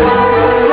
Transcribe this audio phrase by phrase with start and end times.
[0.00, 0.69] Música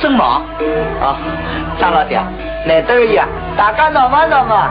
[0.00, 0.42] 真忙。
[1.00, 1.16] 啊，
[1.78, 2.20] 张老爹，
[2.66, 3.26] 那得意啊，
[3.56, 4.70] 大家闹嘛闹嘛。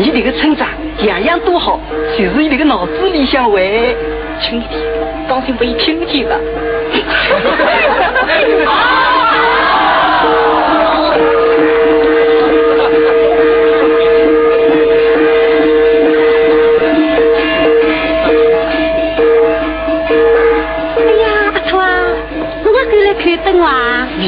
[0.00, 0.66] 你这个村长
[1.06, 1.78] 样样都好，
[2.16, 3.60] 就是你这个脑子里想歪，
[4.40, 4.80] 轻一点，
[5.28, 6.40] 当心被听见了。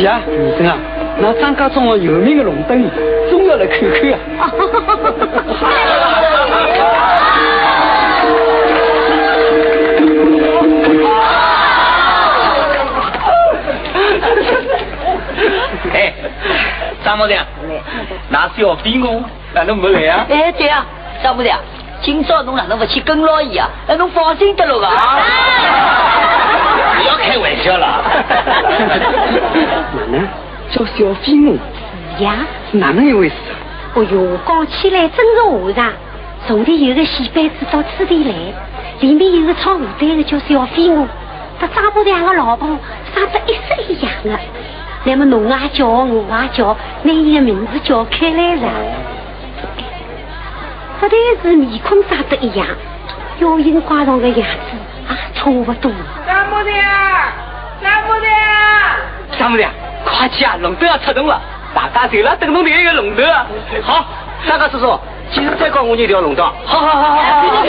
[0.02, 0.76] 呀，女生啊，
[1.20, 2.90] 那张家庄有名的龙灯，
[3.30, 4.10] 总要来看看
[4.40, 4.52] 啊！
[15.92, 16.12] 哎，
[17.04, 17.44] 张木匠，
[18.31, 19.22] 那是要比我，
[19.54, 20.26] 那侬没来啊？
[20.31, 20.84] 哎，对啊，
[21.22, 21.58] 张木匠，
[22.02, 23.69] 今朝侬哪能不去跟牢伊啊？
[23.87, 24.90] 那侬放心得了吧？
[26.96, 28.02] 不要开玩笑了。
[29.94, 30.26] 哪能
[30.70, 31.56] 叫小飞我？
[32.19, 32.34] 是呀。
[32.72, 33.34] 哪能一回事？
[33.94, 35.92] 哦哟，讲起来真是和尚。
[36.46, 38.34] 从前有个戏班子到此地来，
[39.00, 41.06] 里面有个唱舞队的叫小飞蛾，
[41.60, 42.68] 他张部长的老婆
[43.14, 44.30] 长得一式一样的。
[45.04, 48.68] 那么侬也叫，我也叫，拿伊的名字叫开来了。
[50.98, 52.66] 不但是面孔长得一样，
[53.40, 54.44] 妖精挂上的样子
[55.08, 55.92] 也，差不多。
[56.26, 56.74] 张木匠，
[57.82, 59.70] 张木匠，张木匠，
[60.04, 60.56] 快去啊！
[60.60, 61.40] 龙灯要出动了，
[61.74, 63.26] 大家走了等侬另一个龙灯。
[63.82, 64.04] 好，
[64.46, 64.98] 三个叔叔，
[65.30, 66.44] 其实再搞我一条龙灯。
[66.64, 67.62] 好好好好好。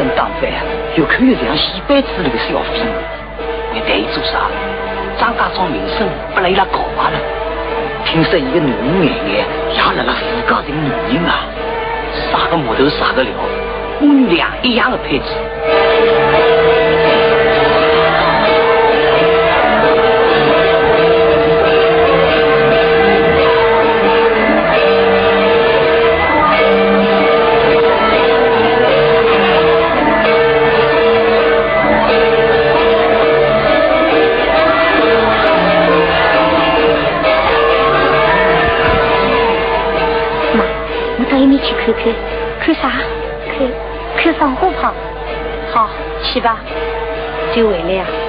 [0.00, 0.50] 真当饭
[0.96, 4.48] 越看越像戏班子里的小妇女还谈伊做啥
[5.18, 7.18] 张家庄名声被伊拉搞坏了。
[8.06, 9.44] 听说伊个囡儿爷爷
[9.74, 11.44] 也辣辣自家寻女人啊
[12.32, 13.30] 啥个木头啥个料
[14.00, 15.49] 母女俩一样的配置。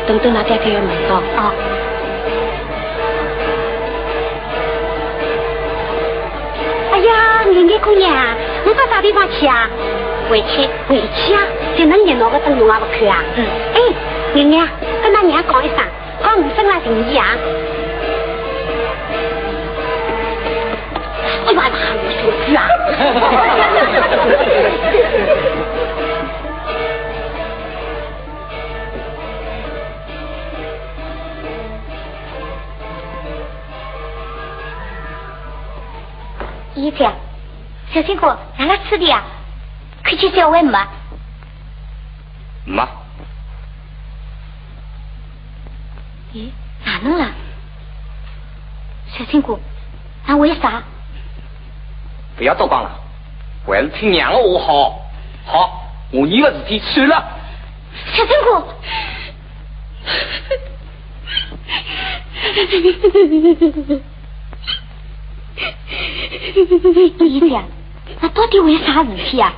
[0.08, 1.54] 等等那爹爹要问到啊！
[6.92, 8.12] 哎呀，你你姑娘，
[8.66, 9.70] 你到啥地方去啊？
[10.30, 11.42] 回去，回去啊！
[11.78, 13.24] 这能热闹个灯笼也不看啊？
[13.38, 13.46] 嗯。
[13.76, 13.80] 哎，
[14.34, 14.68] 娘娘，
[15.02, 15.78] 跟那娘讲一声，
[16.22, 17.38] 讲五分啊，同意啊？
[37.94, 39.24] 小青果，让他吃的呀？
[40.04, 40.88] 快去叫外妈。
[42.66, 42.88] 妈。
[46.34, 46.50] 咦，
[46.86, 47.32] 哪能了？
[49.08, 49.60] 小青果，
[50.26, 50.82] 那为啥？
[52.38, 52.90] 不要多讲了，
[53.68, 55.02] 还是听娘的话好。
[55.46, 57.38] 好，我你的事体算了。
[58.14, 58.74] 小青果。
[67.24, 67.64] 姨姐，
[68.22, 69.54] 那到底为啥事体啊？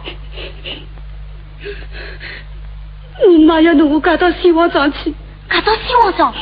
[3.28, 5.14] 你妈要弄我嫁到西王庄去，
[5.50, 6.34] 嫁到西王庄，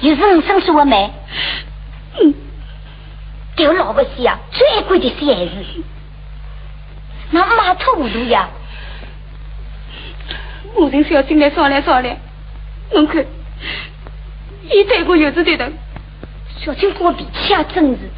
[0.00, 1.10] 又是你生疏的妹。
[2.20, 2.34] 嗯，
[3.56, 5.52] 对我老婆些啊，最爱管的是孩子，
[7.30, 8.48] 那马头糊涂呀。
[10.74, 12.16] 我跟小金来商量商量，
[12.92, 13.24] 侬看，
[14.70, 15.72] 一对我有子对的，
[16.60, 18.10] 小金跟我脾气也真是。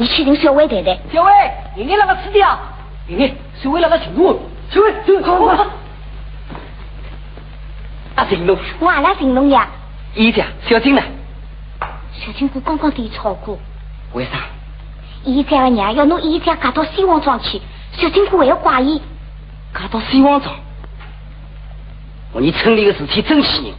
[0.00, 0.98] 走，你去领小伟太太。
[1.12, 1.30] 小伟，
[1.76, 2.58] 你你那个吃的啊？
[3.06, 4.40] 你你小伟那个请我，
[4.70, 5.66] 小伟，走，好好。
[8.14, 9.68] 阿金龙，我阿拉金龙呀。
[10.14, 11.02] 姨家，小金呢？
[12.12, 13.58] 小金姑刚刚对吵过。
[14.14, 14.38] 为啥？
[15.24, 17.60] 姨家的娘要弄姨家嫁到希望庄去，
[17.92, 19.00] 小金姑还要怪伊。
[19.74, 20.54] 嫁到希望庄？
[22.32, 23.74] 我你村里的事体真气人。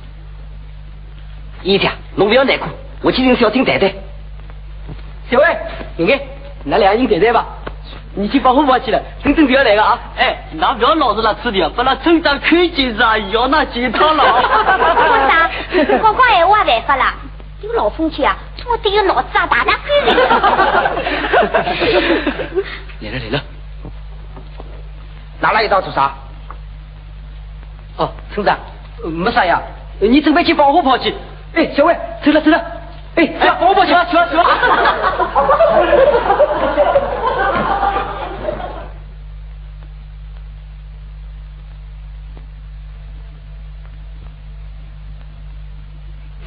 [1.63, 2.67] 姨家，侬不要难过，
[3.01, 3.93] 我去领小金太太。
[5.31, 5.45] 小伟，
[5.95, 6.19] 你看，
[6.65, 7.45] 拿两人谈谈吧。
[8.13, 9.97] 你去把火跑起来，村长就要来了啊！
[10.17, 14.41] 哎，那不要老是那吃的，把那村长看见是啊，要那几套了。
[15.71, 17.13] 村长，光光闲话办法啦，
[17.61, 20.13] 有老风气啊，做对个脑子啊，大大翻来。
[22.99, 23.41] 来了来了，
[25.39, 26.13] 拿来一刀做啥？
[27.95, 28.57] 哦，村长，
[29.05, 29.61] 没啥呀，
[30.01, 31.15] 你准备去放火跑去。
[31.53, 32.61] 哎，小魏，走了走了。
[33.15, 34.43] 哎，哎，把火跑去了，去了去了。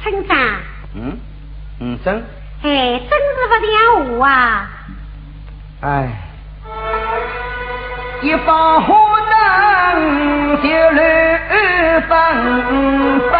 [0.01, 0.37] 村长。
[0.95, 1.17] 嗯，
[1.79, 2.23] 嗯，真。
[2.63, 2.67] 哎，
[2.99, 4.69] 真是不讲话啊！
[5.81, 5.87] 哎，
[8.21, 8.95] 一把火
[9.29, 9.35] 灯
[10.61, 10.99] 就乱
[12.07, 12.09] 纷
[13.29, 13.33] 纷，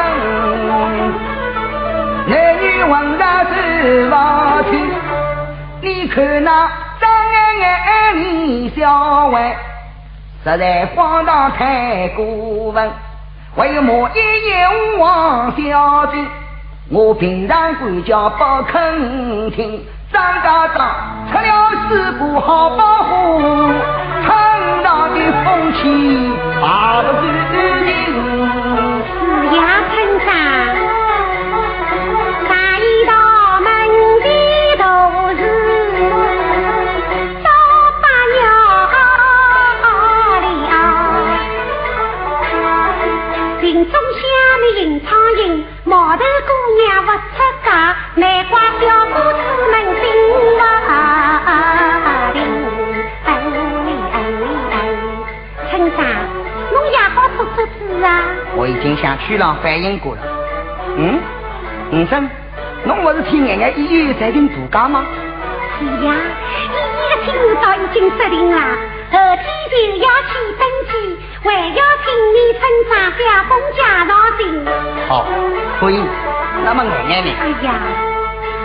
[2.88, 3.52] 男女混杂走
[4.10, 4.70] 房去。
[5.82, 9.56] 你看那张眼眼李小慧，
[10.44, 12.92] 实在荒唐太过分，
[13.56, 16.18] 为么一眼王小姐？
[16.92, 20.88] 我平常管教不肯听，张家庄
[21.32, 23.42] 出了事故好保护，
[24.24, 25.82] 村上的风气
[26.62, 27.54] 把不干
[27.86, 27.90] 净。
[29.08, 29.12] 是
[29.56, 29.58] 呀，
[29.90, 30.28] 村长，
[46.18, 46.50] 头姑
[46.82, 47.68] 娘不出嫁，
[48.16, 49.38] 难怪小姑子
[49.72, 50.04] 们心
[50.58, 50.62] 不
[52.34, 52.36] 平。
[55.70, 56.00] 村长，
[56.72, 57.72] 侬也好做做主
[58.04, 58.08] 啊！
[58.56, 60.22] 我已经向区长反映过了。
[60.98, 61.20] 嗯，
[61.92, 62.30] 五生，
[62.86, 65.04] 侬不是听眼眼医院裁定度假吗？
[65.78, 66.14] 是呀，
[66.54, 66.78] 医院
[67.10, 68.58] 的听道已经设定了，
[69.12, 71.84] 后天就要去登记，还要
[72.34, 73.20] 你村长小
[73.50, 74.40] 峰介绍信。
[75.08, 75.14] 好，
[75.80, 75.94] 可以。
[76.64, 77.30] 那么眼眼呢？
[77.42, 77.68] 哎呀，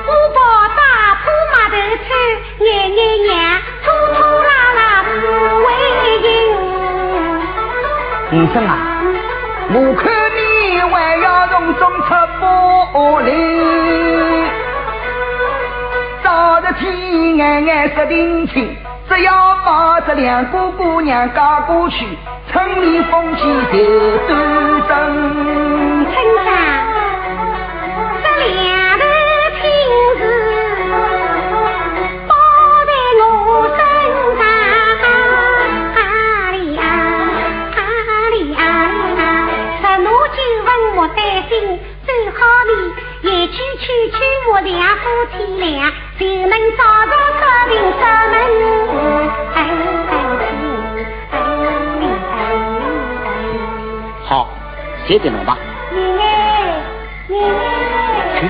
[0.07, 0.39] 我把
[0.69, 0.81] 大
[1.23, 1.75] 铺码头
[2.07, 2.09] 去，
[2.65, 3.31] 眼眼娘
[3.85, 5.09] 拖拖拉拉不
[5.67, 5.69] 为
[6.23, 6.29] 赢。
[8.33, 8.73] 五生啊，
[9.73, 10.03] 我看
[10.37, 10.41] 你
[10.81, 12.09] 还要从中出
[12.41, 12.43] 玻
[13.25, 13.29] 璃，
[16.23, 18.77] 早日天眼眼说定亲，
[19.11, 22.07] 只要把这两个姑娘嫁过去，
[22.53, 24.39] 村里风气就端
[24.87, 26.07] 正。
[26.07, 26.15] 村
[26.45, 26.49] 长，
[28.23, 29.05] 这两头
[29.61, 29.63] 亲
[30.17, 30.23] 事
[32.29, 32.33] 包
[32.87, 33.23] 在我
[33.77, 33.79] 身
[34.39, 34.41] 上，
[35.97, 35.99] 啊
[36.53, 36.81] 里啊
[37.75, 37.79] 啊
[38.31, 38.63] 里啊，
[39.83, 41.53] 十拿九稳莫担心，
[42.07, 42.39] 最好
[43.23, 44.19] 你一句劝劝
[44.53, 45.03] 我两夫
[45.37, 48.90] 妻俩，就能早早说定什门。
[54.25, 54.49] 好，
[55.07, 55.59] 写给侬吧。
[55.93, 56.23] 奶奶，
[57.29, 58.41] 奶奶。
[58.41, 58.47] 去，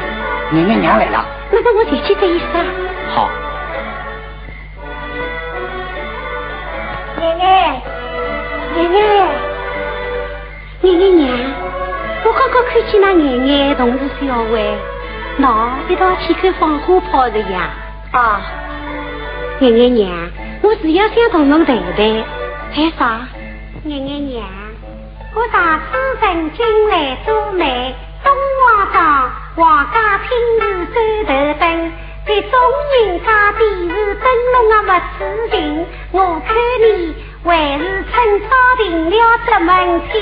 [0.52, 1.24] 眼眼娘来了。
[1.50, 2.64] 那个我就记得意思啊。
[3.14, 3.30] 好，
[7.16, 7.80] 奶奶，
[8.76, 8.98] 奶奶，
[10.82, 11.28] 奶奶娘，
[12.24, 14.76] 我刚刚看见那爷爷同事小薇，
[15.38, 17.70] 喏，一道去看放火炮的呀。
[18.12, 18.40] 啊，
[19.60, 20.29] 爷爷娘，
[20.62, 21.96] 我是要想同侬谈谈。
[22.74, 23.26] 谈啥？
[23.84, 24.44] 爷爷娘，
[25.34, 25.86] 我上次
[26.20, 30.28] 曾经来做媒，东王庄皇家厅
[30.60, 31.92] 是三头灯，
[32.26, 32.52] 在中
[32.92, 35.18] 人家电视灯笼啊不知
[35.50, 36.48] 情，我看
[36.82, 36.84] 你
[37.42, 37.48] 还
[37.78, 39.68] 是趁早定了这门
[40.12, 40.14] 亲。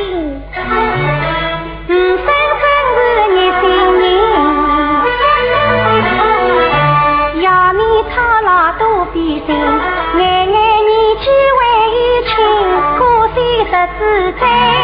[1.88, 2.62] 五分分
[2.94, 2.96] 是
[3.34, 3.64] 热心
[3.98, 4.02] 人，
[7.42, 7.80] 要你
[8.14, 9.14] 操劳多费
[9.44, 9.48] 心，
[13.96, 14.77] 惜日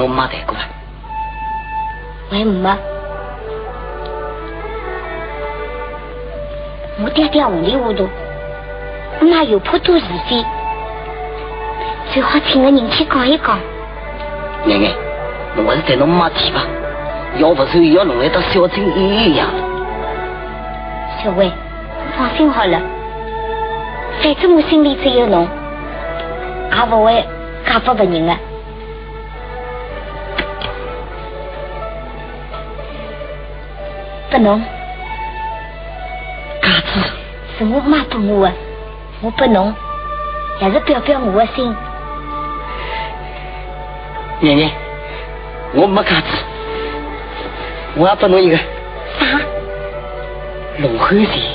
[0.00, 0.60] 我带侬妈谈过了。
[2.32, 2.76] 喂，没。
[7.02, 8.08] 我爹爹糊里糊涂，
[9.20, 10.44] 妈又颇多是非，
[12.12, 13.58] 最好请个人去讲一讲。
[14.64, 14.90] 奶奶，
[15.56, 16.62] 侬还是带侬妈提吧，
[17.36, 19.48] 要不然要弄来到小镇一样。
[21.22, 21.50] 小薇，
[22.16, 22.80] 放心好了，
[24.22, 25.46] 反正我心里只有侬，
[26.70, 27.22] 也不会
[27.66, 28.36] 嫁给别人的。
[34.30, 34.62] 不侬，
[36.62, 37.00] 嘎子，
[37.58, 38.52] 是我妈给我的，
[39.22, 39.74] 我拨侬，
[40.60, 41.74] 也是表表我的心。
[44.38, 44.70] 奶奶，
[45.74, 46.26] 我没嘎子，
[47.96, 48.64] 我要拨侬一个啥？
[50.78, 51.49] 龙汉钱。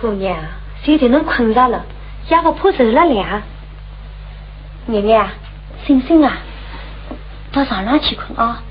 [0.00, 0.36] 姑娘，
[0.82, 1.84] 现在能困着了，
[2.28, 3.42] 也不怕受了凉。
[4.86, 5.28] 奶奶，
[5.86, 6.38] 醒醒啊，
[7.52, 8.62] 到床上去困啊。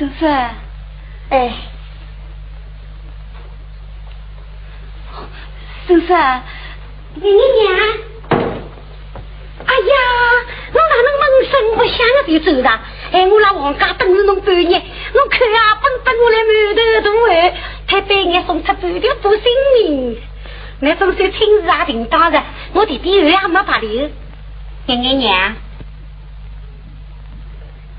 [0.00, 0.24] 叔叔。
[1.28, 1.52] 哎。
[5.86, 6.14] 叔叔。
[7.16, 7.76] 你爷娘。
[9.66, 9.94] 哎呀，
[10.72, 12.80] 侬哪能闷声不响的就走了？
[13.12, 17.52] 哎，我来王家等了侬半日，侬看啊，奔得我来满头大汗，
[17.86, 19.42] 才半夜送出半条补性
[19.74, 20.18] 命。
[20.80, 24.10] 那总算亲事也定当的，我弟弟后也没白留。
[24.86, 25.56] 爷爷娘。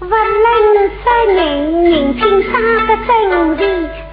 [0.01, 1.35] 不能杀人
[1.83, 2.13] 人。
[2.15, 3.63] 品尝个整齐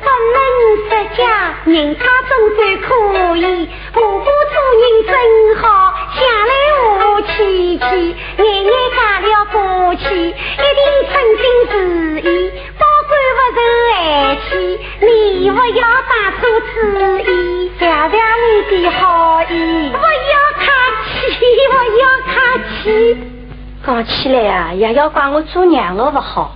[0.04, 1.96] 不能算家人。
[1.96, 4.88] 家总算可以婆婆做人。
[5.06, 13.58] 真好向来和涂气气年年讲了过去一定称心如意包管不受
[13.94, 14.50] 寒气
[15.00, 16.76] 你不要打错主
[17.30, 20.66] 意谢谢你的好意不要客
[21.14, 21.16] 气
[21.70, 22.36] 不要客
[22.82, 23.37] 气
[23.88, 26.54] 讲起来啊，也要怪我做娘的不好。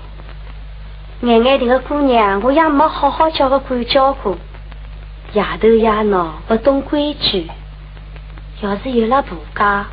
[1.23, 4.37] 眼眼这个姑娘，我也没好好叫个管教过，
[5.33, 7.51] 夜头夜闹，不懂规矩。
[8.61, 9.87] 要是有了婆家，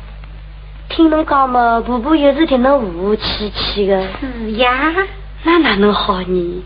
[0.90, 4.06] 听侬讲嘛，婆婆又是听侬和和气气的。
[4.20, 4.92] 是呀，
[5.44, 6.64] 那哪能好呢？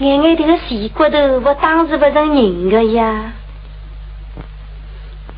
[0.00, 3.32] 眼眼这个细骨头，我当是不成人的呀。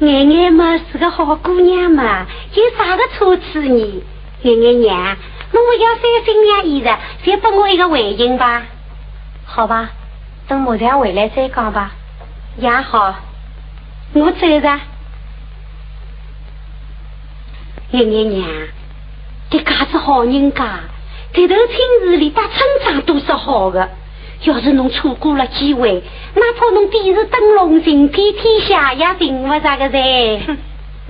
[0.00, 4.02] 眼眼嘛是个好姑娘嘛，有啥个错处呢？
[4.42, 5.16] 爷爷娘，
[5.52, 8.62] 侬不要三心两意的，再给我一个回应吧。
[9.44, 9.90] 好吧，
[10.48, 11.92] 等木匠回来再讲吧。
[12.56, 13.14] 也好，
[14.14, 14.80] 我走着。
[17.92, 18.48] 爷爷娘，
[19.50, 20.80] 这家子好人家，
[21.32, 23.88] 这头亲事里打村长都是好的。
[24.42, 26.02] 要是侬错过了机会，
[26.34, 30.56] 哪怕侬点着灯笼寻遍天下，也并不咋个噻。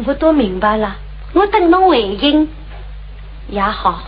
[0.05, 0.97] 我都明白了，
[1.33, 2.47] 我等侬回应。
[3.53, 4.01] 也好。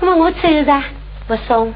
[0.00, 0.82] 那么我走了，
[1.28, 1.72] 不送。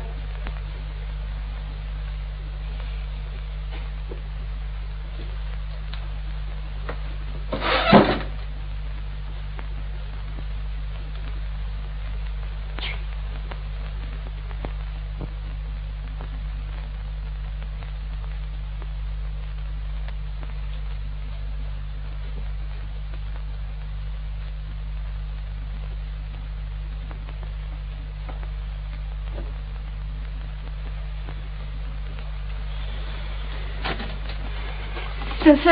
[35.45, 35.71] 婶婶，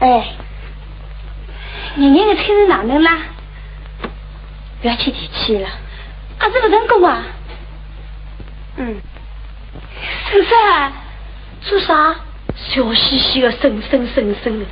[0.00, 0.34] 哎，
[1.96, 3.16] 人家的菜是哪能啦？
[4.82, 5.68] 不要去提起了，
[6.40, 7.22] 阿是不成功啊？
[8.76, 9.00] 嗯，
[10.28, 10.92] 婶婶，
[11.60, 12.16] 做啥？
[12.56, 14.66] 笑嘻嘻的，婶婶婶婶的。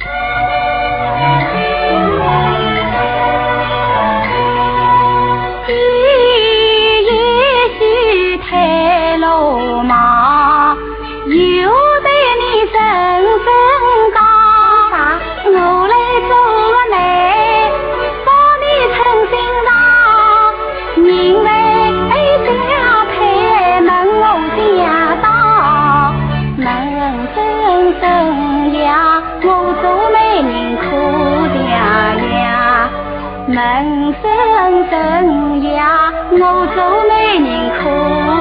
[34.84, 36.36] 等呀我
[36.74, 37.80] 做媒人可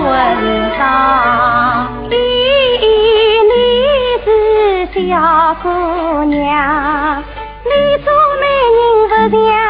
[0.09, 0.13] 问
[0.77, 0.81] 道
[2.09, 2.13] 你
[4.23, 4.27] 是
[5.09, 5.11] 小
[5.61, 5.65] 姑
[6.25, 6.43] 娘
[7.63, 7.69] 你
[8.03, 8.07] 做
[8.39, 8.43] 媒
[9.09, 9.64] 人不像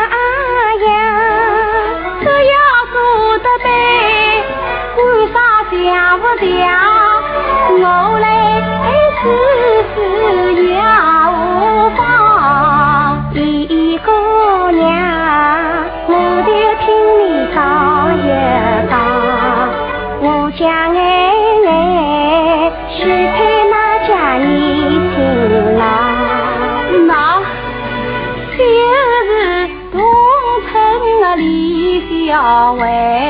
[32.36, 33.25] always.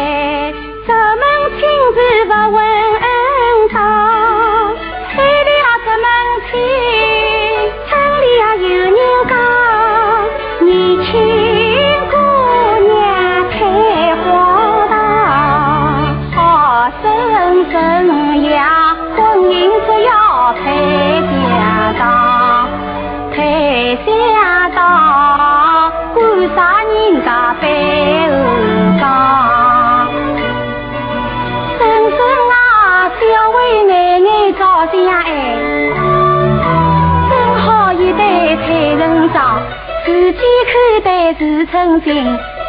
[40.96, 42.24] 一辈子称心，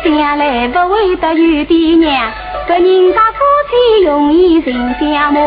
[0.04, 2.32] 将来不会得有爹娘。
[2.66, 3.38] 这人家夫
[3.70, 5.40] 妻容易成相骂，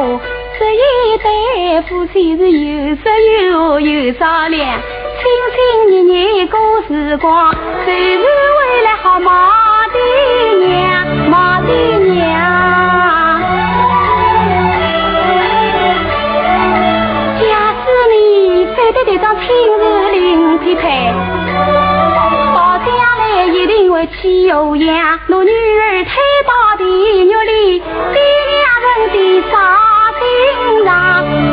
[0.58, 3.12] 这一对夫妻是有说
[3.52, 4.80] 有有商量，
[5.20, 7.54] 亲亲热热过时光，
[7.86, 10.00] 就是为了好骂爹
[10.66, 11.74] 娘，骂爹
[12.14, 12.22] 娘。
[17.42, 21.09] 假使你非得这张亲事领匹配。
[24.50, 26.12] 气候呀，我女儿推
[26.48, 26.84] 到地
[27.24, 29.16] 狱里，爹娘人的
[29.48, 29.54] 杀
[30.18, 30.26] 心
[30.86, 30.90] 肠，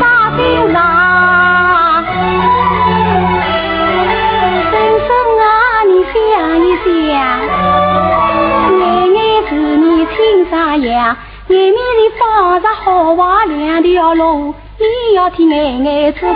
[0.00, 0.02] 杀
[0.35, 0.40] 心
[0.72, 0.74] 肠。
[4.70, 4.72] 婶
[5.04, 5.09] 婶
[5.42, 5.46] 啊，
[5.85, 6.16] 你想
[6.64, 7.12] 一想，
[8.78, 8.80] 奶
[9.12, 10.16] 奶是你亲
[10.48, 11.14] 生养，
[11.48, 16.35] 眼面里放着好坏两条路，你要替奶奶做主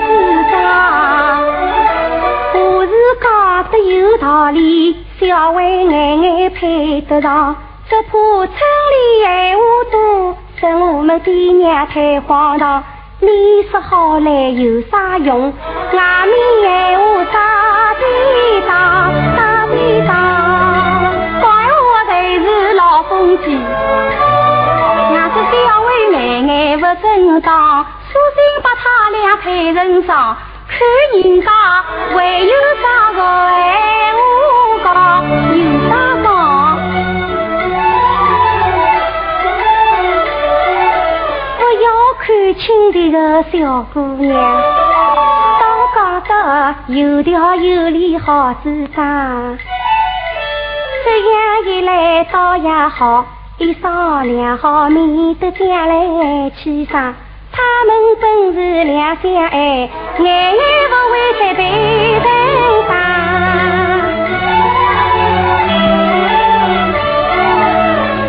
[0.52, 1.59] 张。
[3.70, 4.96] 得有道理。
[5.18, 7.54] 小为眼眼配得上，
[7.88, 12.82] 只怕村里闲话多，称我们爹娘太荒唐。
[13.20, 13.28] 你
[13.70, 15.52] 说好来有啥用？
[15.92, 18.02] 外面闲话打地
[18.66, 20.10] 当，打地当，
[21.42, 23.52] 怪我才是老风纪。
[25.12, 30.34] 伢子小为眼眼不正当，索性把他俩配人上，
[30.70, 30.78] 看
[31.22, 31.50] 人家
[32.14, 33.18] 还有啥个
[33.50, 33.58] 闲
[34.84, 34.86] 话。
[35.52, 35.90] 有啥
[36.22, 36.26] 讲？
[41.58, 41.86] 不要
[42.20, 43.16] 看轻这个
[43.50, 44.30] 小姑娘，
[45.60, 45.62] 当
[45.94, 46.32] 家的
[46.94, 49.58] 有条有理好主张。
[51.04, 51.32] 这样
[51.66, 53.26] 一来倒也好，
[53.58, 57.14] 一商量好，免得将来气上。
[57.60, 61.60] 他们本是两相爱，爱爱不会再对
[62.24, 62.28] 等
[62.88, 62.92] 吧。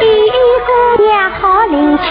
[0.02, 0.04] 一
[0.68, 0.70] 姑
[1.04, 2.04] 娘好灵巧，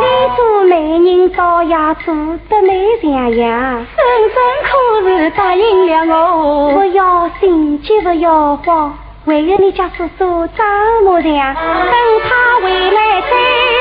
[0.00, 0.04] 你
[0.36, 2.14] 做媒人倒也做
[2.48, 3.86] 得美像样。
[3.96, 3.98] 深
[4.34, 4.36] 深
[4.68, 4.70] 可
[5.08, 10.66] 是答应了我，不要心急不要慌，为了你家叔叔张
[11.04, 11.94] 木匠，等
[12.28, 13.30] 他回来再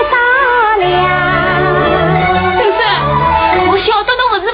[0.09, 1.30] 商量。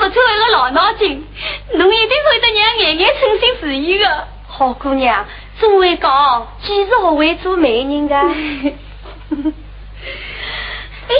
[0.10, 1.26] 得侬不是不错一个老脑筋，
[1.74, 4.28] 侬一定会得让眼眼称心如意的。
[4.48, 5.26] 好姑娘，
[5.60, 8.16] 总会讲，几时学会做媒人的？
[11.10, 11.16] 哎，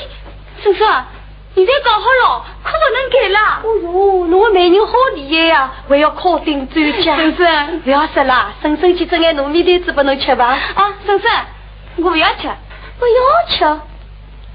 [0.64, 0.80] 叔叔，
[1.56, 3.62] 现在搞好了，可不能改了。
[3.64, 7.16] 哦哟，侬个媒人好厉害呀，还要考顶专家。
[7.18, 10.58] 婶婶，不要说了，婶婶去整眼糯米团子给侬吃吧。
[10.76, 11.32] 啊，婶婶，
[11.98, 12.50] 我不要吃。
[13.00, 13.14] 不要
[13.50, 13.82] 吃，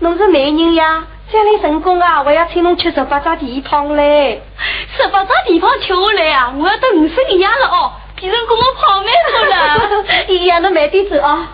[0.00, 4.42] 侬是媒人呀，将来成功啊，我要请侬吃十八张地方嘞。
[4.94, 10.24] 十八张地方吃下来啊，我要得五十个样了哦，变成跟我泡面头了。
[10.28, 11.48] 一样的慢点走啊。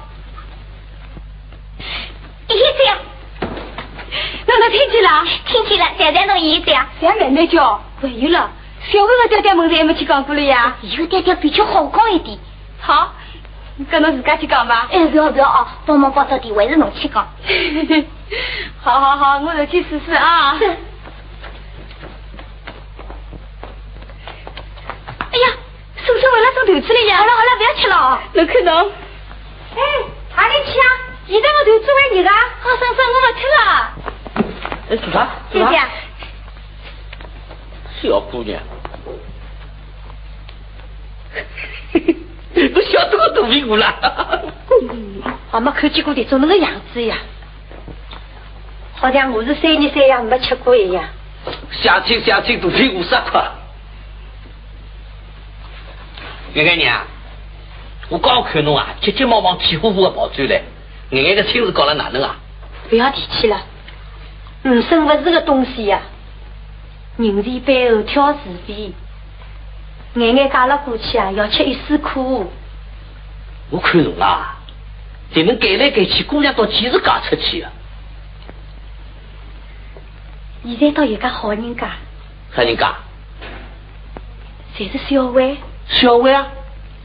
[2.48, 2.98] 一这样，
[3.40, 5.24] 侬能听见了？
[5.46, 7.80] 听见了，现在侬一这样，再慢慢叫。
[8.02, 8.50] 还有了，
[8.90, 10.76] 小伟和爹爹们子还没去讲过了呀。
[10.82, 12.36] 以后点点比较好讲一点。
[12.80, 13.12] 好，
[13.90, 14.88] 跟侬自家去讲吧。
[14.90, 17.28] 哎，不要不要啊，帮忙报到底，还是侬去讲。
[18.80, 20.58] 好好好，我就去试试啊。
[20.60, 20.64] 哎
[25.38, 25.46] 呀，
[25.96, 27.16] 叔叔为了种头子了呀！
[27.18, 28.20] 好了好了，不要吃了。
[28.32, 28.92] 侬看侬。
[29.76, 29.80] 哎，
[30.36, 30.84] 哪里去啊？
[31.28, 32.30] 现在我就做完你的。
[32.30, 33.60] 好，婶婶，我不吃了。
[34.90, 35.16] 哎，做啥？
[35.52, 35.78] 姐姐，
[38.00, 38.62] 小姑娘，
[42.54, 44.42] 都晓得我肚皮饿了。
[45.50, 47.16] 我没看见过这种那个样子呀，
[48.94, 51.04] 好像我是三年三夜没吃过一样。
[51.70, 53.44] 相亲相亲，肚皮饿死快。
[56.54, 57.00] 圆圆娘，
[58.08, 60.62] 我刚看侬啊，急急忙忙、气呼呼的跑转来，
[61.10, 62.36] 眼眼个亲事搞了哪能啊？
[62.90, 63.60] 不要提起了，
[64.62, 66.00] 人生不是个东西呀、
[67.18, 68.92] 人前背后挑是非，
[70.18, 72.50] 眼眼嫁了过去啊，要吃一丝苦。
[73.70, 74.56] 我看侬啊，
[75.32, 77.70] 才能改来改去，姑娘到几时嫁出去啊？
[80.64, 81.90] 现在倒有个好人家，
[82.54, 82.92] 啥人家？
[84.76, 86.46] 侪是小薇，小薇啊？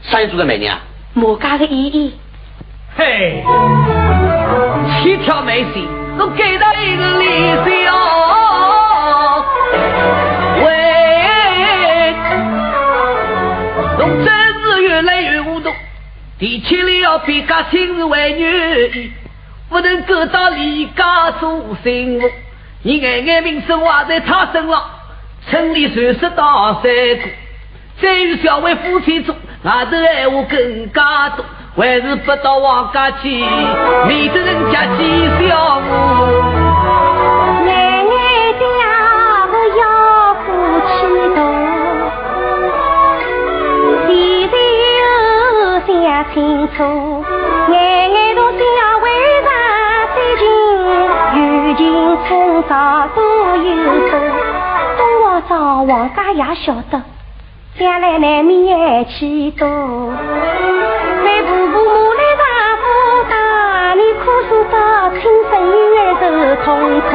[0.02, 0.80] 啥人做的媒人啊？
[1.14, 2.14] 马家的姨姨。
[2.96, 3.44] 嘿，
[5.02, 8.33] 七条眉心，我给他一个理想。
[16.38, 19.12] 提起来要别家亲自为女，
[19.68, 22.30] 不能够到李家做媳妇。
[22.82, 24.82] 你眼眼名声挂在他身上，
[25.48, 27.28] 村里传说到三姑。
[28.02, 31.44] 再与小薇夫妻做，外头闲话更加多，
[31.76, 33.28] 还是不到王家去，
[34.08, 36.53] 免得人家讥笑我。
[46.64, 46.82] 清楚，
[47.68, 48.58] 奶奶都想
[49.02, 49.06] 为
[49.44, 49.48] 啥
[50.14, 50.42] 最近
[51.36, 51.82] 友情
[52.26, 52.72] 趁早
[53.14, 53.22] 多
[53.56, 53.68] 有
[54.08, 54.18] 多，
[54.96, 57.02] 东王庄王家也晓得。
[57.78, 62.42] 将来难免怨气多，在婆婆母来丈
[62.78, 62.82] 夫
[63.28, 63.34] 大，
[63.94, 65.52] 你哭诉到亲生
[65.94, 66.22] 眼受
[66.64, 66.66] 痛
[67.02, 67.10] 苦。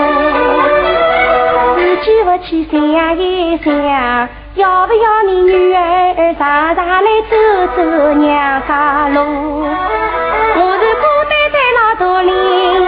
[1.75, 7.35] 自己不去想一想，要不要你女儿常常来走
[7.75, 7.83] 走
[8.13, 9.19] 娘家路？
[9.61, 12.33] 我是孤单在那大林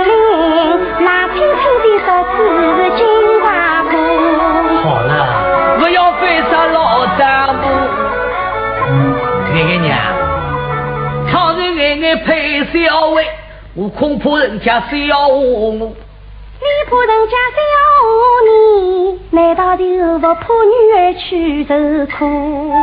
[0.04, 0.10] 林，
[1.00, 2.38] 那青青的说只
[2.76, 3.02] 是金
[3.42, 3.46] 花
[3.84, 3.92] 布。
[4.84, 5.12] 好了，
[5.80, 7.22] 不要非杀老丈
[7.62, 7.64] 夫。
[9.54, 9.96] 眼眼娘，
[11.32, 13.28] 倘若眼眼配小薇，
[13.76, 15.94] 我恐怕人家笑话我。
[16.64, 17.60] 你怕人家笑
[18.04, 18.10] 话
[18.41, 18.41] 你，
[19.34, 19.84] 难道就
[20.20, 21.74] 不怕女儿去受
[22.08, 22.74] 苦？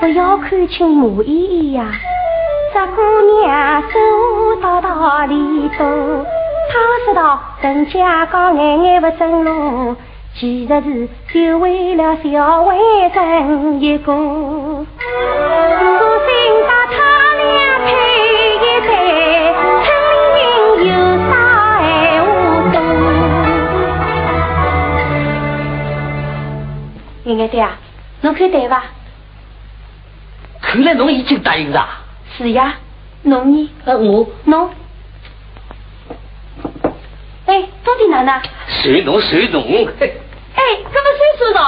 [0.00, 1.84] 不要看轻马依依呀，
[2.74, 3.00] 这姑
[3.40, 3.96] 娘手
[4.60, 5.86] 到道理多。
[6.68, 6.74] 她
[7.06, 9.96] 知道人家讲眼眼不正路，
[10.34, 12.76] 其实是就为了小薇
[13.10, 14.12] 争一个。
[27.30, 27.36] 讲？
[27.36, 27.78] 眼眼对啊，
[28.22, 28.82] 侬看对伐？
[30.60, 31.88] 看来侬已经答应了。
[32.36, 32.74] 是呀，
[33.22, 33.70] 侬呢？
[33.84, 34.70] 呃，我侬。
[37.46, 38.42] 哎，到底哪呢？
[38.68, 39.84] 随侬随侬，嘿，
[40.54, 41.60] 哎，怎么谁说的？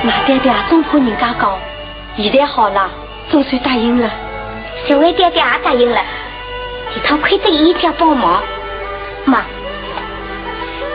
[0.02, 1.58] 马爹爹总怕人家讲，
[2.16, 2.90] 现在好了，
[3.30, 4.10] 总算答应了。
[4.86, 6.00] 小薇爹爹也答应了，
[6.94, 8.42] 这趟亏得一家帮忙。
[9.24, 9.44] 妈，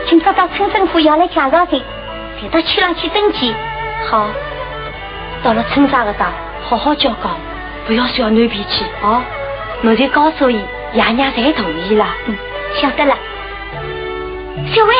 [0.06, 1.82] 今朝到村政府要来介绍信，
[2.42, 3.54] 再到区上去登记。
[4.10, 4.28] 好，
[5.42, 6.30] 到了村长的当，
[6.62, 7.36] 好好教讲，
[7.86, 9.22] 不要小囡脾气哦。
[9.82, 10.60] 侬再告诉伊，
[10.92, 12.06] 爷娘侪同意了。
[12.26, 12.36] 嗯，
[12.74, 13.16] 晓得了。
[14.74, 14.94] 小伟，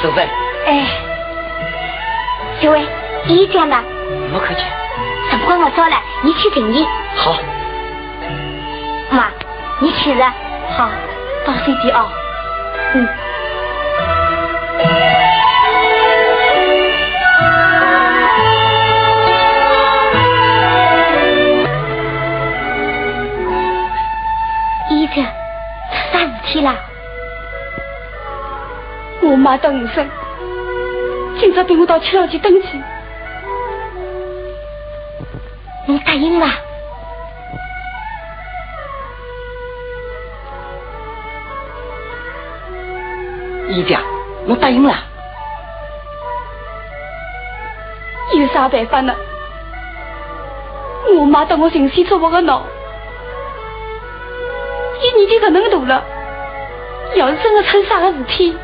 [0.00, 0.20] 婶子，
[0.66, 0.86] 哎，
[2.60, 2.86] 小伟，
[3.26, 3.76] 姨讲的，
[4.32, 4.62] 不客气。
[5.30, 6.86] 辰光不早了，你去等你。
[7.14, 7.36] 好，
[9.10, 9.28] 妈，
[9.78, 10.32] 你去了。
[10.76, 10.88] 好，
[11.44, 12.08] 到水边哦。
[12.94, 13.08] 嗯。
[24.88, 26.74] 姨子，出啥事体啦？
[29.22, 30.08] 我妈等五生，
[31.38, 32.68] 今朝带我到区上去登记。
[35.86, 36.46] 你答应了？
[43.68, 43.98] 姨爹，
[44.46, 44.94] 我答应了？
[48.34, 49.14] 有啥办法呢？
[51.18, 52.62] 我妈等我寻死做我个脑，
[55.00, 56.04] 伊年纪搿能大了，
[57.14, 58.56] 要是真的出啥个事体，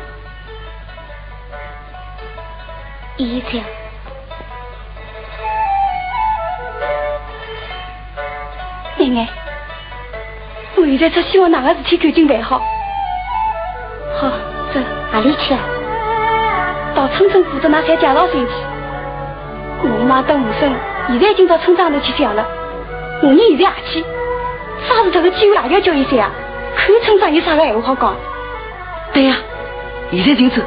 [3.17, 3.61] 姨子，
[8.97, 9.27] 奶奶，
[10.75, 12.59] 我现在只希望哪个事体赶紧办好。
[14.19, 14.27] 好，
[14.73, 14.79] 走。
[15.11, 15.53] 哪里去？
[16.95, 18.51] 到村政府的那才介绍信去。
[19.83, 20.73] 我妈等无生，
[21.09, 22.43] 现在已经到村长那去讲了。
[23.21, 24.03] 我们现在也去，
[24.87, 26.31] 啥事这个机会也要叫伊噻啊！
[26.75, 28.15] 看村长有啥个闲话好讲。
[29.13, 29.35] 对呀、
[30.09, 30.63] 现在就走。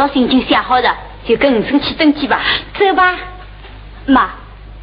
[0.00, 0.96] 介绍信已经写好了，
[1.26, 2.40] 就跟五村去登记吧。
[2.72, 3.18] 走吧。
[4.06, 4.30] 妈，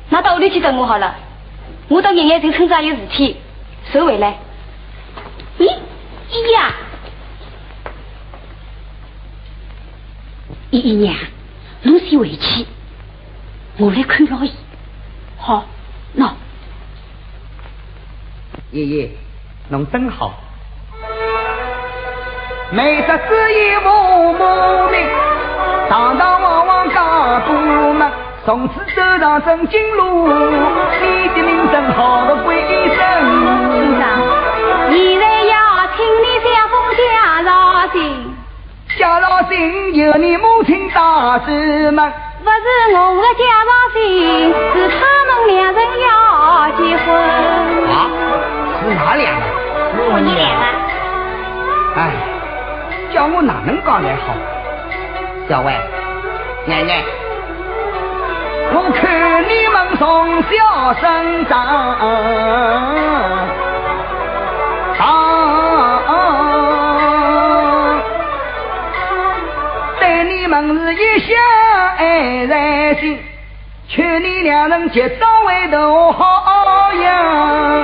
[0.10, 1.16] 那到屋里去等我好了。
[1.88, 3.36] 我到爷爷镇村长有事体，
[3.92, 4.38] 手回来。
[5.58, 6.72] 咦，姨呀、
[10.70, 11.16] 姨姨娘，
[11.82, 12.68] 侬先回去，
[13.78, 14.52] 我来看牢伊。
[15.40, 15.66] 好，
[16.16, 16.30] 喏，
[18.70, 19.10] 爷爷，
[19.70, 20.40] 侬真好。
[22.70, 24.44] 每只只有母母
[24.92, 25.00] 命，
[25.90, 28.12] 堂堂往往家多门，
[28.46, 32.98] 从此走上正经路，你的名声好个鬼神。
[33.72, 34.04] 村长，
[34.92, 35.56] 现在要
[35.96, 37.00] 请你写封介
[37.46, 37.50] 绍
[37.94, 38.36] 信，
[38.98, 42.12] 介绍信由你母亲打主门，
[42.44, 44.96] 不是我的介绍信，是他
[45.26, 46.06] 们两人要
[46.72, 47.06] 结婚。
[47.88, 47.96] 啊，
[48.82, 49.46] 是哪两个？
[50.00, 50.77] 我你两个。
[53.18, 54.36] 哎，叫我哪能讲才好？
[55.50, 55.74] 小伟，
[56.68, 57.02] 奶奶，
[58.72, 60.54] 我看你们从小
[61.02, 61.98] 生长，
[64.96, 65.02] 长，
[70.00, 71.36] 对你们是一厢
[71.98, 73.20] 爱在心，
[73.88, 77.84] 劝你两人结早为头好呀，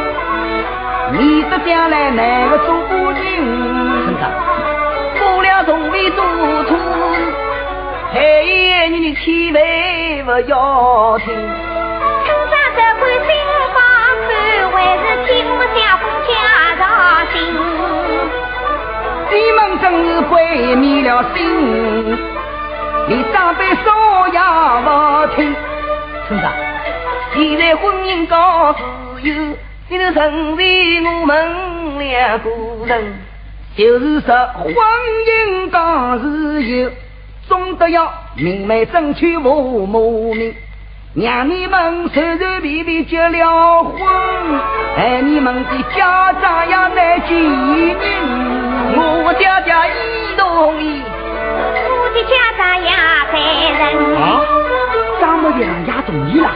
[1.11, 2.75] 你这将来哪个做
[3.13, 3.92] 人？
[5.65, 6.23] 从未做
[6.65, 6.75] 错
[7.15, 7.17] 事，
[8.13, 9.61] 还言你千万
[10.25, 11.25] 不要听。
[12.25, 13.29] 村长这管心
[13.73, 13.75] 放
[14.27, 14.31] 看，
[14.71, 16.29] 还是替我写封介
[16.79, 16.81] 绍
[17.31, 17.33] 信。
[19.31, 21.37] 你们真是鬼迷了心，
[23.07, 23.85] 连长辈说
[24.31, 24.39] 也
[24.83, 24.87] 不
[25.35, 25.55] 听。
[26.27, 26.45] 村长，
[27.33, 28.79] 现在婚姻搞自
[29.21, 29.33] 由，
[29.87, 32.49] 你能成为我们两个
[32.85, 33.19] 人，
[33.75, 34.73] 就是说婚
[35.27, 36.91] 姻讲自由，
[37.47, 40.53] 总得要明媒正娶父母命。
[41.15, 43.93] 让你们随随便便结了婚，
[44.97, 47.95] 哎，你们的家长也来见人。
[48.95, 51.01] 我爹爹一同意。
[51.89, 52.89] 我的家长也
[53.31, 53.33] 在
[53.79, 53.93] 人。
[54.15, 54.21] 啊，
[55.21, 56.49] 丈母娘也同意了。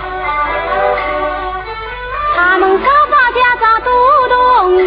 [2.35, 3.89] 他们双方家长都
[4.29, 4.35] 同
[4.77, 4.81] 意，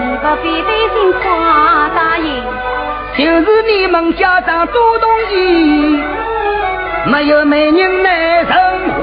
[0.00, 2.42] 你不必担心，夸大应，
[3.14, 6.02] 就是你们家长都同意，
[7.04, 8.54] 没有美人难成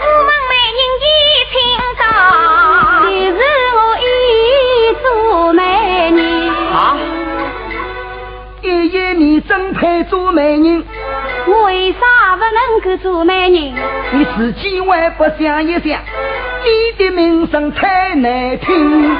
[0.00, 0.06] 我
[0.48, 0.54] 美
[3.18, 3.42] 人，
[3.74, 3.76] 我
[5.02, 5.60] 做美
[6.14, 6.18] 人。
[6.72, 6.96] 啊！
[8.62, 10.84] 爷爷，你真配做美人。
[11.46, 13.74] 为啥不能够做美人？
[14.12, 15.98] 你自己还不想一想？
[16.64, 19.16] 你的名声太难听。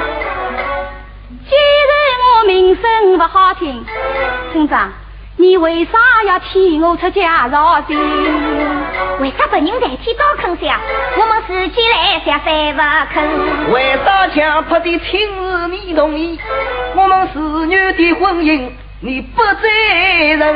[1.47, 1.55] 既
[1.89, 1.93] 然
[2.23, 3.85] 我名声不好听，
[4.51, 4.91] 村长，
[5.37, 5.91] 你为啥
[6.25, 7.97] 要替我出介绍信？
[9.19, 10.79] 为啥别人代替刀肯下，
[11.17, 12.81] 我们自己来下反不
[13.13, 13.71] 肯？
[13.71, 16.39] 为啥强迫的亲事你同意，
[16.95, 18.71] 我们子女的婚姻
[19.01, 19.67] 你不责
[20.37, 20.55] 任？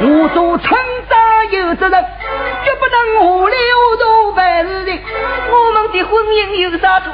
[0.00, 1.18] 我做村长
[1.58, 2.04] 有责任，
[2.64, 5.00] 绝不能糊里糊涂办事情。
[5.50, 7.12] 我们的婚姻有啥错？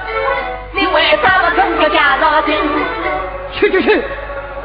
[0.73, 2.57] 你为啥不肯给介绍信？
[3.53, 4.03] 去去去！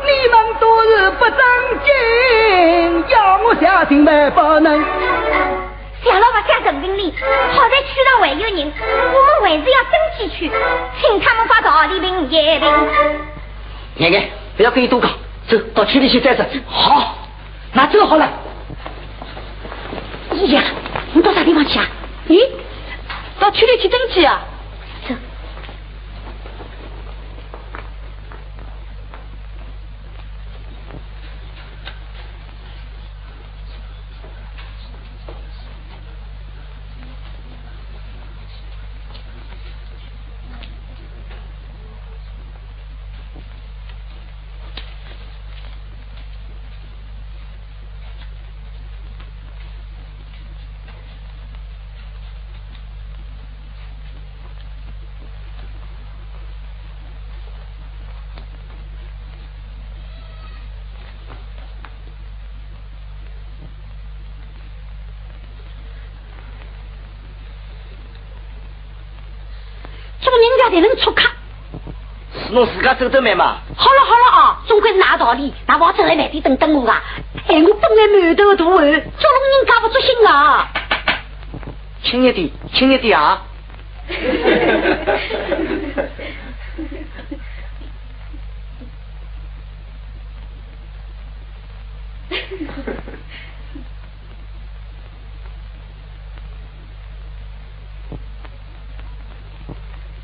[0.04, 1.38] 你们都是不正
[1.86, 4.84] 经，要我相信万不能。
[6.04, 7.14] 想了不想证明你，
[7.54, 8.74] 好在区上还有人，
[9.14, 10.52] 我们还是要登记去，
[11.00, 12.74] 请他们把道理评一评。
[13.98, 15.10] 眼眼，不要跟你多讲，
[15.48, 16.44] 走到区里去再说。
[16.68, 17.16] 好，
[17.74, 18.28] 那走好了。
[20.34, 20.64] 姨呀，
[21.14, 21.88] 你到啥地方去啊？
[22.28, 22.40] 咦，
[23.40, 24.42] 到区里去登记啊？
[25.08, 25.16] 走。
[70.32, 71.30] 做人家才能出卡。
[72.34, 73.58] 是侬自家走得慢嘛？
[73.76, 75.54] 好了好了啊，总归是哪道理？
[75.68, 77.04] 那我走来外地等等我啊！
[77.48, 80.70] 哎，我本来满头大汗，叫侬人家不足心啊！
[82.04, 83.42] 轻一点，轻一点啊！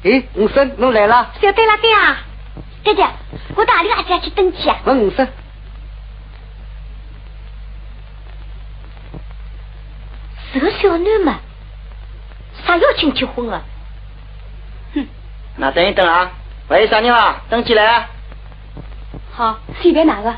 [0.08, 1.34] 哎，五婶，侬来了。
[1.42, 2.18] 晓得了，对啊。
[2.82, 3.06] 爹爹，
[3.58, 4.78] 我到阿里阿家去登记啊。
[4.86, 5.28] 问五婶。
[10.54, 11.42] 是个小囡嘛，
[12.66, 13.62] 啥要请结婚啊？
[14.94, 15.06] 哼，
[15.58, 16.32] 那等一等啊，
[16.70, 17.42] 喂，啥人啊？
[17.50, 18.10] 登记来啊。
[19.34, 20.30] 好，随便哪个。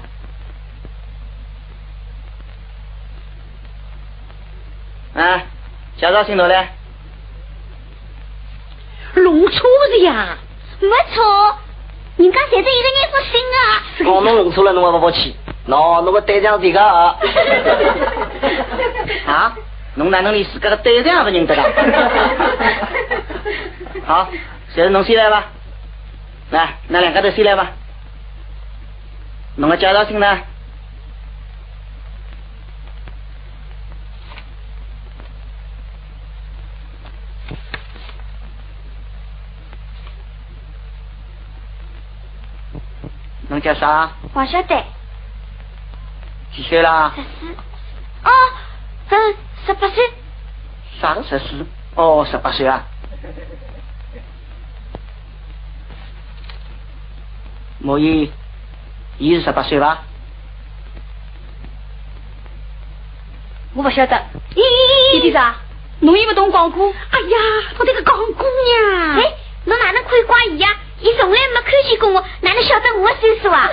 [5.13, 5.43] 啊，
[5.97, 6.78] 介绍信头来。
[9.15, 10.37] 弄错了呀？
[10.81, 11.57] 没错，
[12.17, 13.59] 人家现在一个人不行啊。
[14.05, 15.35] 哦，侬弄错了，侬还不服气？
[15.67, 17.15] 喏，侬个对象这个啊？
[19.27, 19.53] 啊？
[19.95, 21.63] 侬哪能连自家的对象也不认得啦？
[24.05, 24.29] 好，
[24.73, 25.45] 现在侬先来吧。
[26.51, 27.71] 来，那两个都先来吧。
[29.57, 30.39] 侬个介绍信呢？
[43.59, 44.09] 侬叫啥？
[44.33, 44.83] 我晓得。
[46.55, 47.11] 几岁啦？
[47.13, 47.53] 十四。
[48.23, 48.31] 哦，
[49.09, 49.35] 嗯，
[49.65, 50.09] 十八岁。
[51.01, 51.65] 啥十四？
[51.95, 52.85] 哦，十八岁啊。
[57.79, 58.31] 莫伊，
[59.17, 60.05] 伊是十八岁吧？
[63.73, 64.15] 我不晓得。
[64.55, 65.55] 咦，弟弟啥？
[65.99, 66.89] 侬又不懂光顾？
[67.11, 67.37] 哎呀，
[67.77, 69.15] 我这个讲古呀！
[69.17, 69.33] 哎，
[69.65, 70.69] 侬哪能可以怪伊呀？
[71.01, 72.25] 伊从来没看见过我，
[72.69, 73.67] 晓得我岁数啊？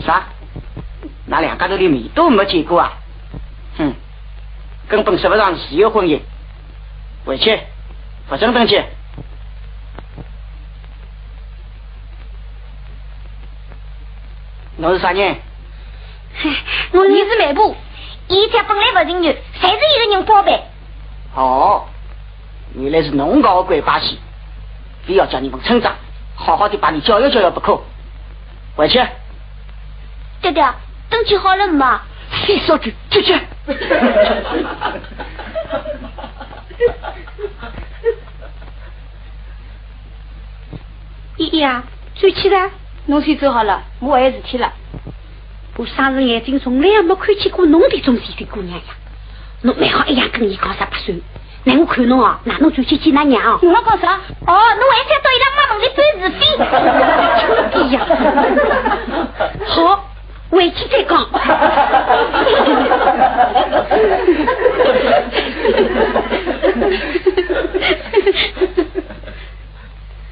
[0.00, 0.24] 啥？
[1.26, 2.92] 那两家头的面都没见过啊？
[3.76, 3.92] 哼，
[4.88, 6.20] 根本说不上自由婚姻。
[7.26, 7.60] 回去，
[8.28, 8.82] 不准登记。
[14.78, 15.36] 侬是啥人？
[16.92, 17.76] 我你是媒婆，
[18.28, 20.60] 伊家本来不认人，侪是一个人包办。
[21.34, 21.84] 哦，
[22.74, 24.18] 原来是侬搞的鬼把戏。
[25.06, 25.94] 非要叫你们村长
[26.36, 27.80] 好好的把你教育教育不可。
[28.76, 29.02] 回去。
[30.42, 30.62] 爹爹，
[31.10, 32.02] 登记好了吗？
[32.44, 33.34] 谁说去，去去。
[41.38, 41.84] 依依啊，
[42.14, 42.70] 转去了，
[43.06, 44.72] 侬先走好了，我还有事体了。
[45.76, 48.84] 我生日眼睛从来也没看见过侬这种细心姑娘呀，
[49.62, 51.22] 侬蛮好一样跟伊讲十八岁。
[51.68, 53.58] 那我看侬啊，哪能就去见那娘？
[53.60, 54.12] 侬要讲啥？
[54.14, 56.40] 哦，侬还想到伊拉妈门里搬是非？
[57.74, 58.06] 哎呀，
[59.66, 60.06] 好，
[60.48, 61.18] 回去再讲。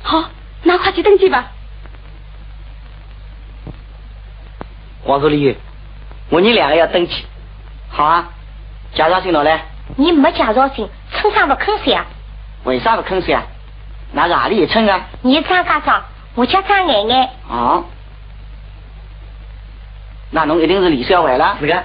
[0.02, 0.30] 好，
[0.62, 1.50] 那快去登记吧。
[5.02, 5.56] 黄助理，
[6.30, 7.26] 我你两个要登记，
[7.88, 8.28] 好啊。
[8.94, 9.73] 介绍信拿来。
[9.96, 12.04] 你没介绍信，村上不吭声。
[12.64, 13.38] 为啥不肯写？
[14.12, 15.02] 那哪里一村啊？
[15.22, 16.02] 你张家长，
[16.34, 17.30] 我叫张爱爱。
[17.48, 17.84] 哦。
[20.30, 21.56] 那侬一定是李小伟了。
[21.60, 21.84] 是的。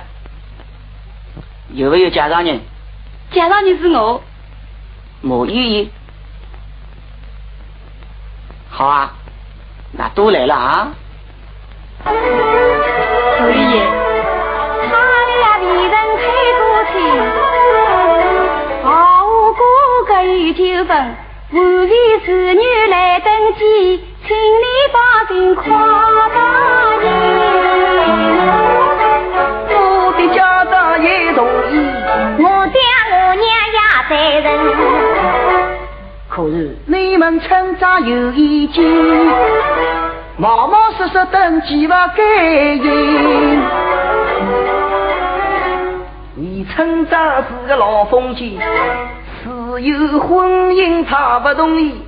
[1.70, 2.62] 有没有介绍人？
[3.32, 4.24] 介绍人是我。
[5.22, 5.91] 毛依依。
[8.70, 9.12] 好啊，
[9.91, 10.91] 那都来了啊。
[12.06, 13.99] 毛依依。
[20.60, 21.16] 九分，
[21.53, 24.99] 无为子女来登记，请你把
[25.30, 25.64] 信夸
[26.28, 26.38] 大
[26.99, 27.03] 人。
[29.70, 31.74] 我的家长也同意，
[32.43, 32.43] 我
[32.74, 32.78] 爹
[33.10, 33.41] 我娘
[33.72, 34.76] 也赞成。
[36.28, 38.84] 可是你们村长有意见，
[40.36, 42.22] 冒冒失失登记不该
[42.74, 43.62] 印。
[46.36, 48.51] 你村长是个老封建，
[49.82, 52.04] 有婚姻他不同意，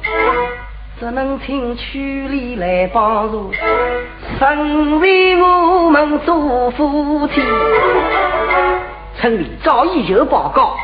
[1.00, 3.50] 只能请区里来帮助，
[4.38, 7.42] 成为我们做夫妻。
[9.16, 10.76] 村里早已有报告，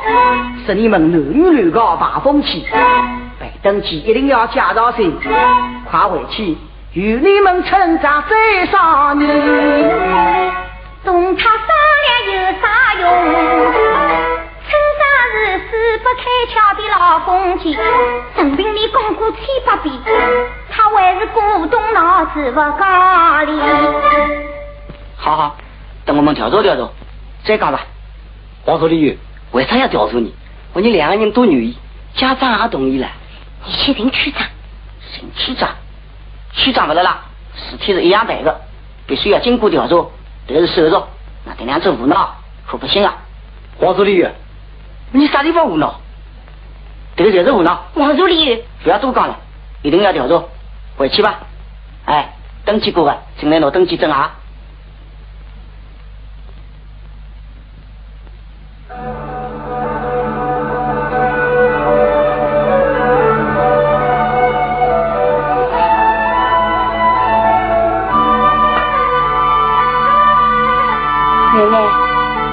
[0.65, 2.65] 说你们男女乱搞排风气。
[3.39, 5.13] 被登记一定要介绍信，
[5.91, 6.57] 快回去
[6.93, 9.27] 与你们村长再商议。
[11.03, 11.67] 同他商
[12.05, 12.67] 量有啥
[13.01, 13.86] 用？
[15.57, 17.75] 村长是死不开窍的老公鸡，
[18.35, 19.93] 陈平你讲过千百遍，
[20.69, 23.59] 他还是古董脑子不讲理。
[25.15, 25.55] 好好，
[26.05, 26.89] 等我们调查调查，
[27.43, 27.81] 再讲吧。
[28.65, 29.17] 王助理，
[29.51, 30.33] 为啥要调查你？
[30.73, 31.77] 我你两个人都愿意，
[32.15, 33.07] 家长也同意了。
[33.65, 34.45] 你去任区长，
[35.19, 35.69] 任区长，
[36.53, 37.17] 区长不来了，
[37.55, 38.61] 事体是一样办的，
[39.07, 39.95] 必须要经过调查，
[40.47, 41.05] 但是手续。
[41.45, 42.35] 那这两只无脑
[42.67, 43.15] 可不行啊！
[43.79, 44.27] 王助理，
[45.11, 45.99] 你啥地方无脑？
[47.15, 47.85] 这个就是无脑。
[47.95, 49.37] 王助理，不要多讲了，
[49.81, 50.43] 一定要调查，
[50.97, 51.39] 回去吧。
[52.05, 52.33] 哎，
[52.65, 54.35] 登记过的，请来拿登记证啊。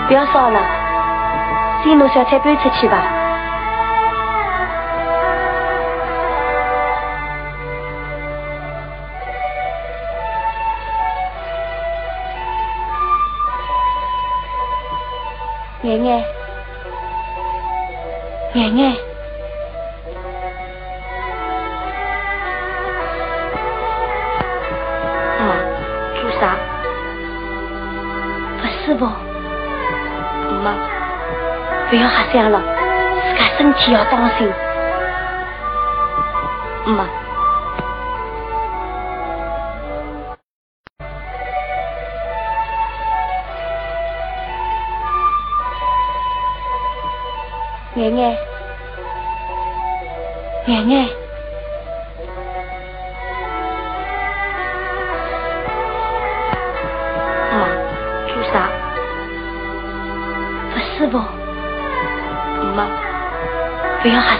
[0.06, 0.60] 不要烧了，
[1.84, 3.13] 先拿小菜搬出去吧。
[33.94, 34.48] 家身体要当心。
[36.86, 37.06] 妈，
[47.96, 48.00] 爱
[50.92, 51.23] 爱，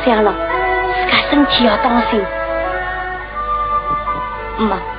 [0.05, 2.23] 想了，自家身体要当心。
[4.59, 4.77] 妈。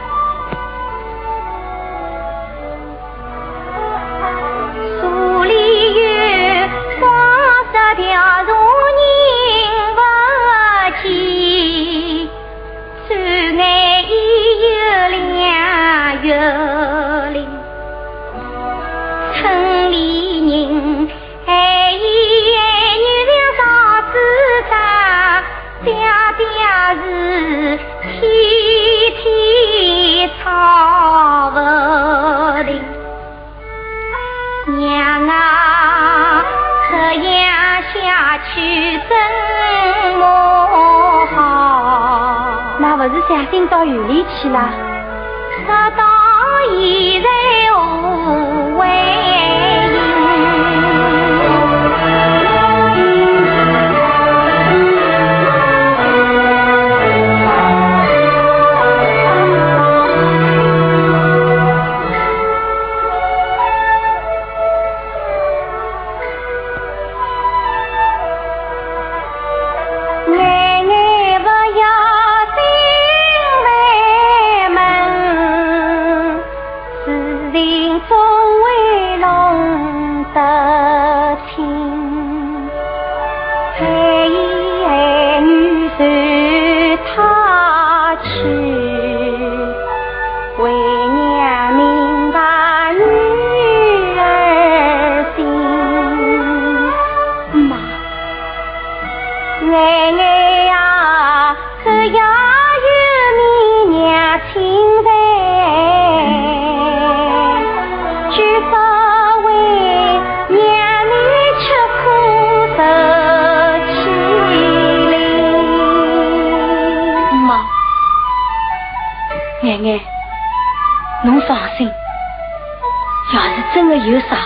[123.98, 124.38] 有啥，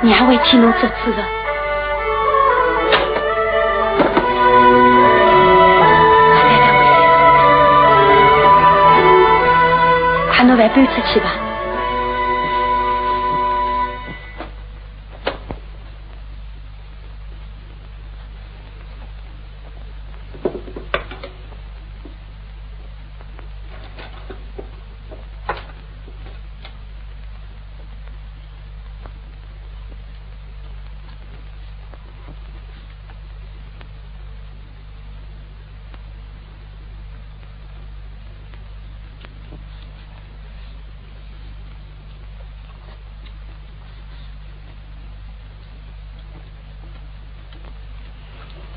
[0.00, 1.22] 娘会替侬做主的。
[10.32, 11.30] 快拿饭搬出去吧。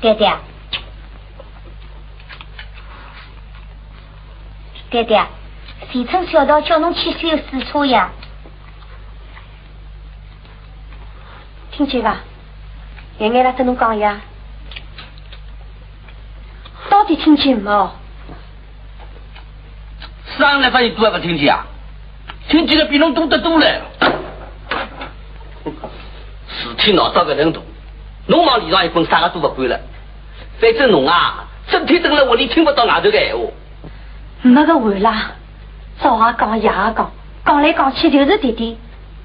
[0.08, 0.32] 爹爹，
[4.88, 5.26] 爹爹，
[5.92, 8.10] 谁曾想到叫侬去修四车呀？
[11.72, 12.16] 听见伐？
[13.18, 14.18] 眼眼来跟侬讲呀，
[16.88, 17.90] 到底听见没？
[20.38, 21.66] 上来发现都还不听见啊？
[22.48, 23.66] 听见的比侬多得多了。
[26.48, 27.62] 事体闹到个程度，
[28.26, 29.78] 侬往脸上一滚，啥个都不管了。
[30.60, 33.44] 反正侬啊，整天蹲在屋里听不到外头的闲话。
[34.42, 35.32] 没个完啦，
[36.00, 37.10] 早也讲，夜也讲，
[37.44, 38.78] 讲来讲去就是弟弟，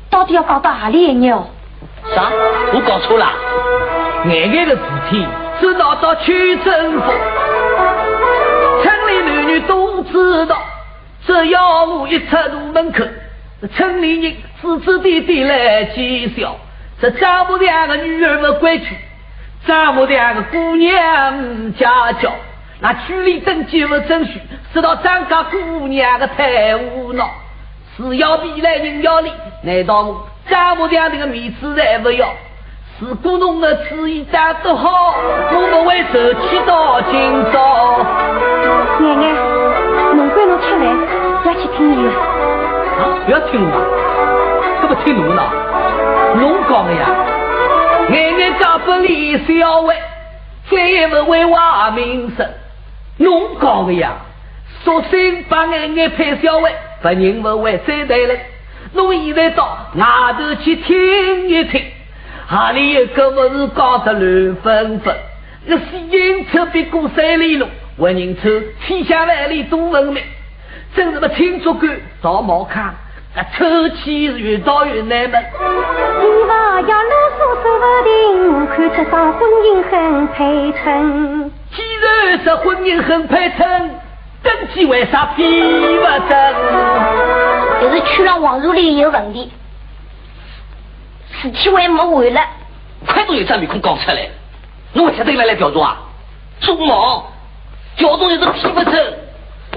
[0.10, 1.48] 到底要讲到何里一日哦？
[2.16, 2.32] 啥？
[2.74, 3.32] 我搞错了？
[4.26, 5.26] 眼眼的事体
[5.60, 7.12] 只闹到区政府，
[8.82, 10.58] 村里男女都知道。
[11.26, 13.04] 只要我一出入门口，
[13.76, 16.56] 村里人指指点点来讥笑。
[17.02, 18.96] 这丈母娘的女儿不规矩，
[19.66, 22.32] 丈母娘的姑娘家教，
[22.80, 24.39] 那区里登记不准许，
[24.74, 27.30] 直到张家姑娘的太无恼。
[27.95, 32.28] 是要比来人要脸，难道我丈母娘这个面子还不要？
[32.99, 35.16] 如果侬的主意打得好，
[35.51, 37.99] 我不会受气到今朝。
[38.99, 39.34] 奶奶，
[40.14, 40.86] 侬管侬出来，
[41.45, 42.11] 要去听伊了。
[42.99, 43.82] 啊，不要听我啊，
[44.82, 45.41] 这不听侬呢？
[46.36, 47.07] 侬讲的呀，
[48.10, 49.95] 眼眼讲不李小伟，
[50.70, 52.47] 再也不为坏名声。
[53.18, 54.14] 侬讲的呀，
[54.84, 58.36] 索性把眼眼配小伟，不认不会再对了。
[58.93, 60.06] 侬现在到外
[60.38, 61.84] 头去听一听。
[62.51, 65.16] 哪里有个不是搞得乱纷纷？
[65.66, 67.66] 那西营车别过三里路，
[67.97, 70.22] 为人车天下万里多文明。
[70.95, 71.89] 真是么青竹竿
[72.22, 72.93] 找毛看，
[73.36, 75.45] 那抽气是越到越难闻。
[76.88, 81.52] 要啰嗦说不定，看这桩婚姻很配称。
[81.72, 83.90] 既然这婚姻很配称，
[84.44, 85.44] 登记为啥批
[85.98, 86.56] 不登？
[87.82, 89.52] 就是区上网入里有问题。
[91.42, 92.42] 事体还没完了，
[93.08, 94.30] 快点有张面孔讲出来！
[94.94, 95.98] 侬为啥子来来调查啊？
[96.60, 97.24] 做梦！
[97.98, 99.14] 调查又是批不成，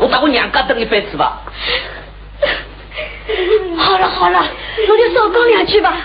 [0.00, 1.40] 我到我娘家等一辈子吧。
[3.78, 4.40] 好了好了，
[4.86, 5.96] 侬就少讲两句吧，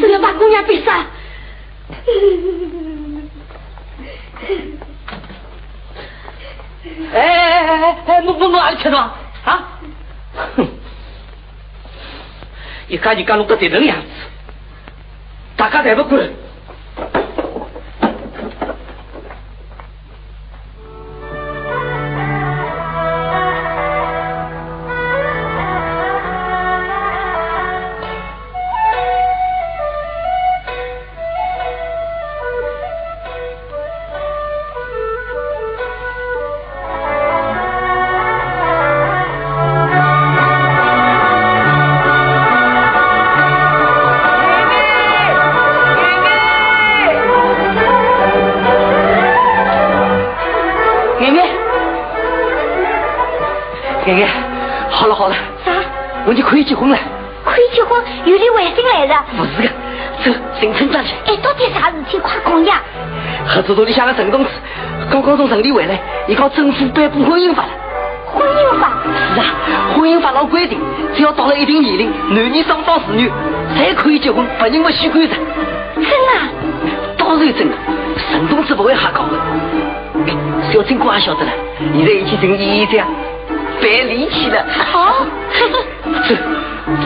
[0.00, 1.06] 这要把姑娘逼杀。
[7.12, 8.22] 哎哎哎哎，哎！
[8.22, 8.98] 我我我哪里去了
[9.44, 9.78] 啊？
[10.56, 10.66] 哼！
[12.88, 14.06] 一家就讲弄个这种样子，
[15.56, 16.30] 大家才不管。
[64.20, 64.50] 陈公子
[65.10, 65.98] 刚刚从城里回来，
[66.28, 67.70] 伊讲政府颁布婚姻法了。
[68.26, 68.90] 婚姻法？
[69.34, 69.46] 是啊，
[69.96, 70.78] 婚姻法上规定，
[71.16, 73.30] 只要到了一定年龄，男女双方子女
[73.74, 75.28] 才可以结婚，不认不许干涉。
[75.94, 76.50] 真啊？
[77.16, 77.74] 当然真的。
[78.30, 79.38] 成都公子不会瞎搞的。
[80.70, 81.52] 小金姑也晓得了，
[81.96, 83.02] 现在一起成医生，
[83.80, 84.62] 别离奇了。
[84.92, 85.24] 好，
[86.28, 86.34] 走，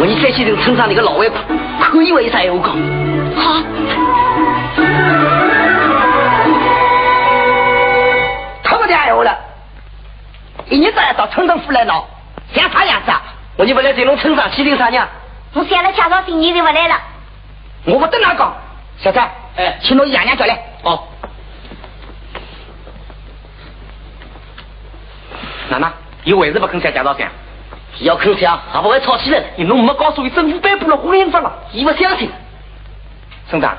[0.01, 1.39] 我你再去跟村上那个老外婆，
[1.81, 2.77] 可以为啥闲话讲？
[3.37, 3.62] 好。
[10.75, 12.05] 一日到夜到村政府来闹，
[12.53, 13.22] 像啥样子啊？
[13.57, 15.07] 我你不来这种村上去领啥呢？
[15.53, 17.01] 我想了介绍新人就不来了。
[17.85, 18.53] 我不等他讲，
[18.99, 20.59] 小三，哎请侬爷娘叫来。
[20.83, 21.05] 哦，
[25.68, 25.93] 哪能？
[26.25, 27.25] 伊为什么不肯写介绍信？
[28.01, 29.45] 要肯想，还不会吵起来了。
[29.55, 31.53] 你侬没告诉伊政府颁布了婚姻法了？
[31.70, 32.29] 伊不相信。
[33.49, 33.77] 村长，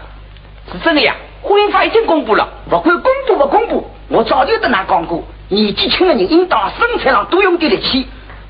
[0.71, 2.47] 是真的呀，婚姻法已经公布了。
[2.69, 8.07] 不管公布不公布，我早就跟他讲过，年纪轻的人应当生产上多用点力气。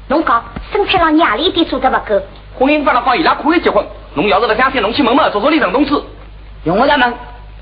[0.08, 2.22] 侬讲生产上压力一点做得不够。
[2.58, 5.94] 婚姻法了讲伊拉可以结婚，侬要是不相信，侬去问问做做李陈同志。
[6.64, 7.14] 用我来问，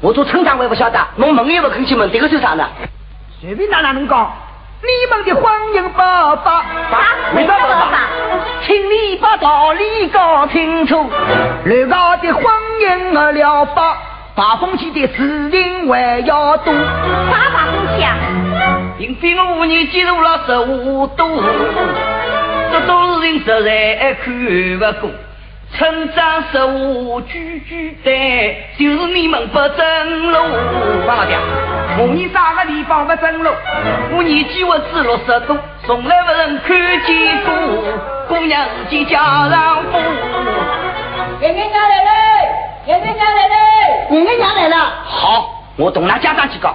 [0.01, 0.99] 我做村长我也不晓得。
[1.15, 2.67] 侬问也不肯去问，这个算啥呢？
[3.41, 4.31] 随便哪哪能讲？
[4.83, 6.65] 你们的婚姻不法，
[7.35, 7.87] 为啥不法？
[8.65, 11.09] 请你把道理搞清楚。
[11.63, 12.43] 乱搞的婚
[12.81, 13.97] 姻的疗法，
[14.35, 16.73] 大风气的事情还要多。
[16.73, 18.17] 啥大风气啊？
[19.03, 21.43] 并非我五年进入了十五度，
[22.71, 25.11] 这种事情实在看不过。
[25.75, 30.37] 村长十五句句对，就是你们不正路。
[31.05, 31.35] 王老爹，
[31.99, 33.49] 我你啥个地方不正路？
[34.15, 37.53] 我年纪我只六十多，从来不曾看见过
[38.29, 39.99] 姑娘自己嫁上夫。
[41.41, 42.11] 爷爷娘来了，
[42.85, 43.55] 爷爷娘来了。
[44.11, 44.77] 爷爷娘来了。
[45.03, 46.73] 好，我同他家长去讲。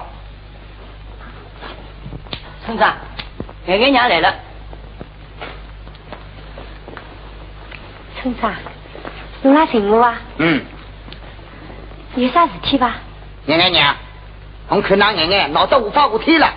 [2.69, 2.95] 村长，
[3.66, 4.35] 爷爷娘来了。
[8.21, 8.53] 村长，
[9.41, 10.21] 侬来寻我啊？
[10.37, 10.62] 嗯，
[12.16, 12.97] 有啥事体吧？
[13.47, 13.97] 爷爷娘，
[14.69, 16.53] 我看那爷爷闹得无法无天了。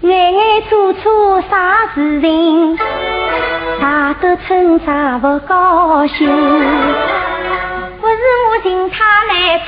[0.00, 2.76] 眼眼做错啥事情，
[3.80, 6.26] 大得村长不高兴。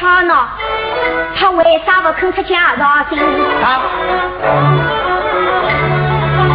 [0.01, 0.49] 他来吵闹，
[1.37, 3.19] 他为啥不肯出家绍信？
[3.61, 3.65] 他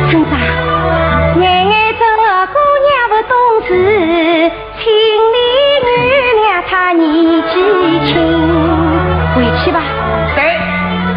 [0.09, 0.33] 村长，
[1.39, 3.33] 眼眼这个姑娘不懂
[3.67, 3.69] 事，
[4.79, 5.37] 请你
[5.85, 5.87] 原
[6.41, 7.03] 谅她年
[7.49, 7.53] 纪
[8.07, 8.13] 轻。
[9.35, 9.77] 回去吧。
[10.35, 10.39] 对，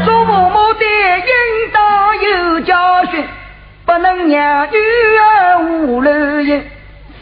[0.05, 1.79] 做父母的应当
[2.21, 3.25] 有教训，
[3.87, 4.77] 不能让女
[5.19, 6.11] 儿无路
[6.45, 6.63] 行。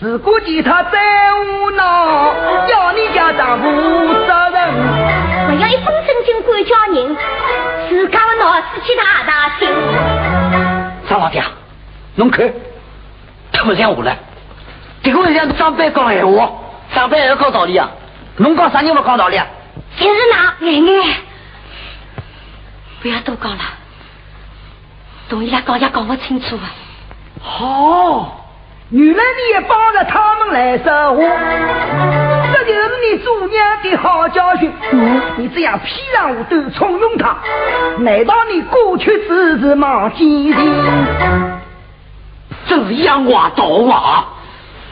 [0.01, 0.99] 如果见他再
[1.33, 2.35] 胡闹，
[2.69, 3.65] 要你家长负
[4.27, 4.46] 责任。
[5.47, 7.17] 不要一本正经管教人，
[7.89, 9.69] 自家的脑子去大大心。
[11.09, 11.43] 张老爹，
[12.17, 12.53] 侬看，
[13.53, 14.17] 他不像我了，
[15.03, 16.51] 这个像上班讲闲话，
[16.95, 17.91] 上班还要讲道理啊？
[18.39, 19.47] 侬讲啥人不讲道理啊？
[19.99, 21.17] 就是那眼眼，
[23.01, 23.59] 不要多讲了，
[25.29, 26.71] 同伊拉讲也讲不清楚啊。
[27.41, 28.47] 好，
[28.91, 32.26] 原来你也帮着他们来说话，这
[32.67, 34.73] 就是你做娘的好教训。
[35.37, 37.37] 你这样披上武斗宠用他，
[37.99, 40.59] 难道你过去只是忘记的？
[42.69, 44.25] 真是养娃倒娃，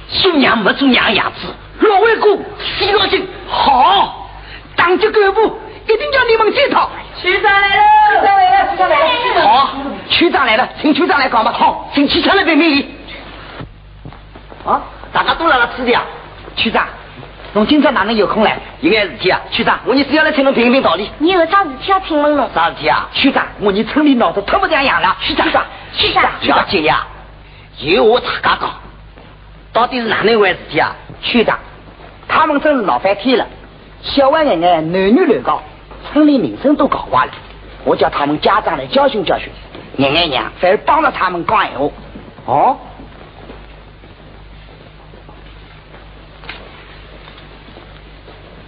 [0.09, 1.49] 新娘没做娘样子。
[1.81, 4.29] 老外公，洗脑筋，好，
[4.77, 6.89] 党级干部一定叫你们检讨。
[7.20, 9.43] 区长来了，区长来了，区长来了。
[9.43, 9.70] 好，
[10.09, 11.53] 区长来了，请区长来讲吧。
[11.53, 12.95] 好，请区长来评评理。
[14.64, 14.81] 啊，
[15.12, 16.03] 大家都来了吃的啊。
[16.55, 16.87] 区长，
[17.55, 18.59] 侬今朝哪能有空来？
[18.80, 21.09] 有眼事体啊，区长，我你只要来请侬评评道理。
[21.18, 22.50] 你有啥事体要请问侬？
[22.52, 23.09] 啥事体啊？
[23.12, 25.16] 区长，我你村里闹得特不这样了。
[25.20, 25.46] 区长，
[25.92, 27.07] 区长，了解呀，
[27.78, 28.70] 有我大家讲，
[29.72, 30.96] 到底是哪能一回事体啊？
[31.22, 31.57] 区长，
[32.26, 33.46] 他们真是闹翻天了，
[34.02, 35.62] 小娃眼眼男女乱搞，
[36.11, 37.32] 村里名声都搞坏了。
[37.84, 39.48] 我叫他们家长来教训教训，
[39.96, 41.88] 爷爷娘反而帮着他们讲闲话。
[42.46, 42.76] 哦，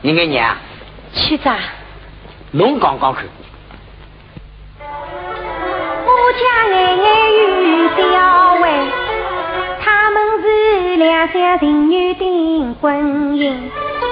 [0.02, 0.54] 爷爷娘，
[1.14, 1.56] 区长，
[2.52, 3.24] 侬讲讲看。
[4.78, 8.64] 我家眼眼与小伟，
[9.82, 13.54] 他们是两厢情愿订婚姻。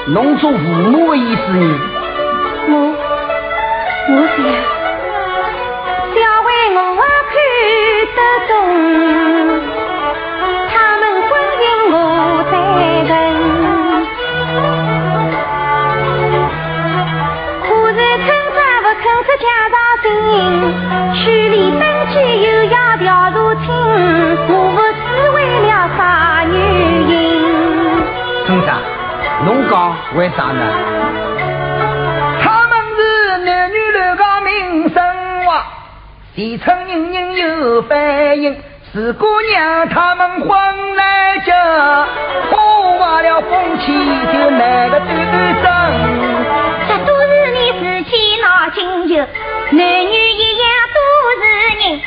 [0.06, 1.78] 侬做父母的意思呢？
[2.66, 2.72] 我
[4.08, 4.36] 我想，
[6.14, 6.80] 小伟我
[7.30, 7.36] 看
[8.16, 8.18] 得
[8.48, 8.52] 懂，
[20.34, 23.66] 人，里登记又要调查清，
[24.48, 25.98] 我不是为了啥
[26.44, 26.54] 原
[27.08, 27.12] 因。
[28.46, 28.68] 村长，
[29.44, 29.72] 侬讲
[30.16, 30.60] 为啥呢？
[32.42, 34.96] 他们是男女乱搞民生
[35.46, 35.64] 哇，
[36.34, 38.56] 县城人人有反应。
[38.92, 40.50] 四姑娘他们混
[40.96, 41.52] 来着，
[42.50, 43.92] 破坏了风气
[44.32, 45.73] 就那个短短。
[49.76, 50.64] 男女一样
[50.94, 50.98] 都
[51.40, 51.42] 是
[51.80, 52.00] 人，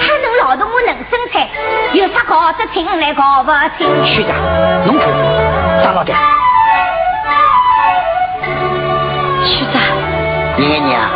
[0.00, 1.46] 他能劳动我能生产，
[1.92, 3.86] 有啥搞得清来搞不清？
[4.06, 4.34] 学长，
[4.86, 5.08] 侬看，
[5.82, 6.14] 张老爹。
[9.44, 9.82] 学长，
[10.58, 11.10] 爷爷娘，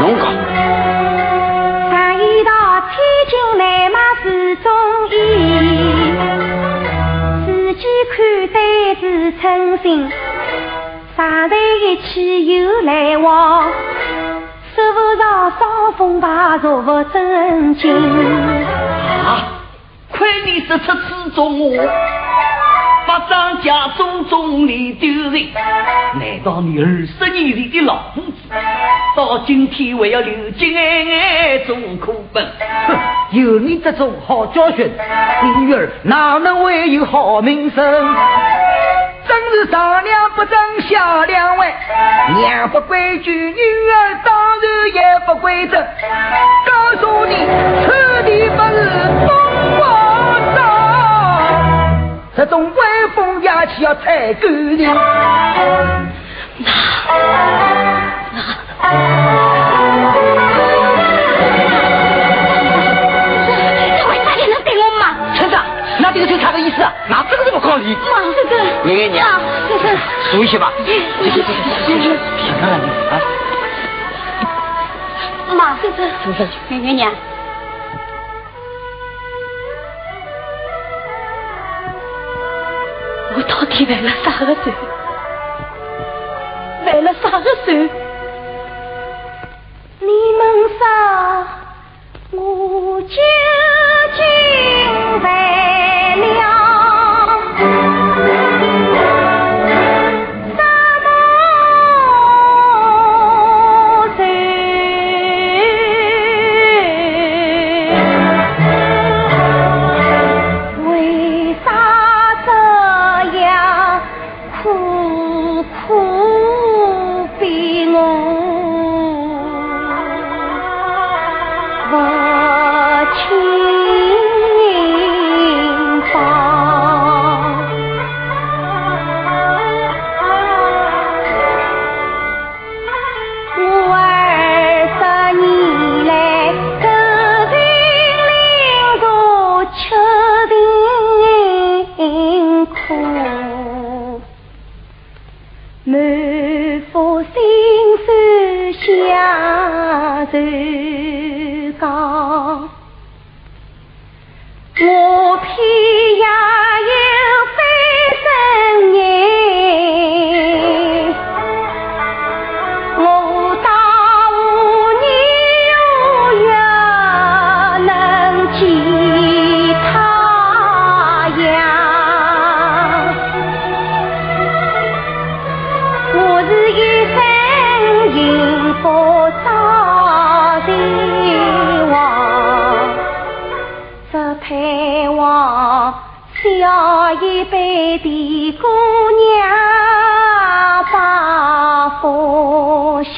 [0.00, 0.24] 侬讲。
[3.28, 4.72] 金来嘛是中
[5.10, 5.14] 意，
[7.46, 8.18] 自己看
[8.48, 8.58] 待
[8.98, 10.10] 是称心，
[11.16, 13.70] 常在一起又来往，
[15.92, 17.94] 风把做不正经。
[17.94, 19.62] 啊，
[20.10, 21.84] 亏你说出此中话。
[23.06, 25.48] 把张家种种里丢人，
[26.14, 28.36] 难道你二十年里的老夫子，
[29.16, 32.46] 到今天还要流尽眼眼种苦本？
[32.86, 32.96] 哼，
[33.32, 34.88] 有你这种好教训，
[35.42, 37.84] 你女儿哪能会有好名声？
[39.52, 41.74] 是上梁不正下梁歪，
[42.36, 45.76] 娘不规矩，女儿当然也不规则。
[46.66, 47.34] 告诉你，
[47.84, 48.88] 此地不是
[49.26, 49.28] 东
[49.80, 49.84] 王
[50.54, 50.58] 庄，
[52.36, 54.88] 这种威风压气要踩干净。
[66.20, 66.92] 这个就他的意思啊？
[67.08, 67.94] 那这个这么可以？
[67.94, 68.54] 妈，这个，
[68.90, 69.40] 爷爷娘，
[69.70, 69.88] 这个，
[70.30, 70.70] 熟悉吧？
[70.84, 70.84] 去
[71.30, 72.08] 去去去去，
[72.46, 73.16] 想看看你啊！
[75.56, 77.10] 妈，这个，走上去，爷爷娘。
[83.34, 84.70] 我到底犯了啥个罪？
[86.84, 87.90] 犯了啥个罪？
[90.00, 90.06] 你
[90.36, 90.84] 们杀，
[92.32, 93.16] 我究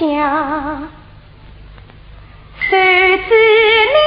[0.03, 0.89] 家，
[2.59, 3.31] 孩子
[3.95, 3.99] 你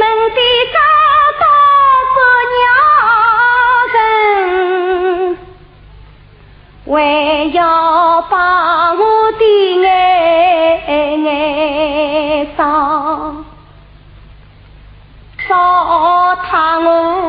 [0.00, 0.40] 们的
[0.72, 0.76] 家
[1.40, 1.44] 大
[2.14, 2.16] 伯
[2.56, 2.60] 娘
[3.92, 3.96] 人，
[6.86, 6.90] 还
[7.52, 7.60] 要
[8.22, 8.34] 把
[8.94, 9.42] 我的
[9.82, 11.26] 眼眼
[12.56, 13.44] 伤，
[15.48, 15.50] 糟
[16.36, 17.21] 蹋我。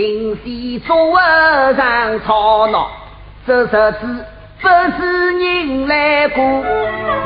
[0.00, 2.90] 今夕昨晚上吵闹，
[3.46, 4.24] 这日子
[4.58, 6.42] 不是人来过，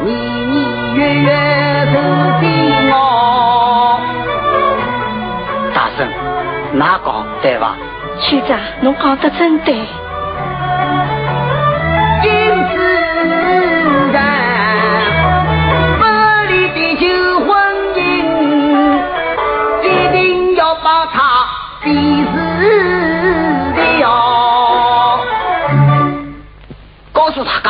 [0.02, 0.12] 年
[0.50, 2.00] 年月月都
[2.40, 4.00] 煎熬。
[5.72, 6.08] 大圣，
[6.72, 7.76] 哪讲对吧？
[8.20, 9.78] 区长，侬讲得真对。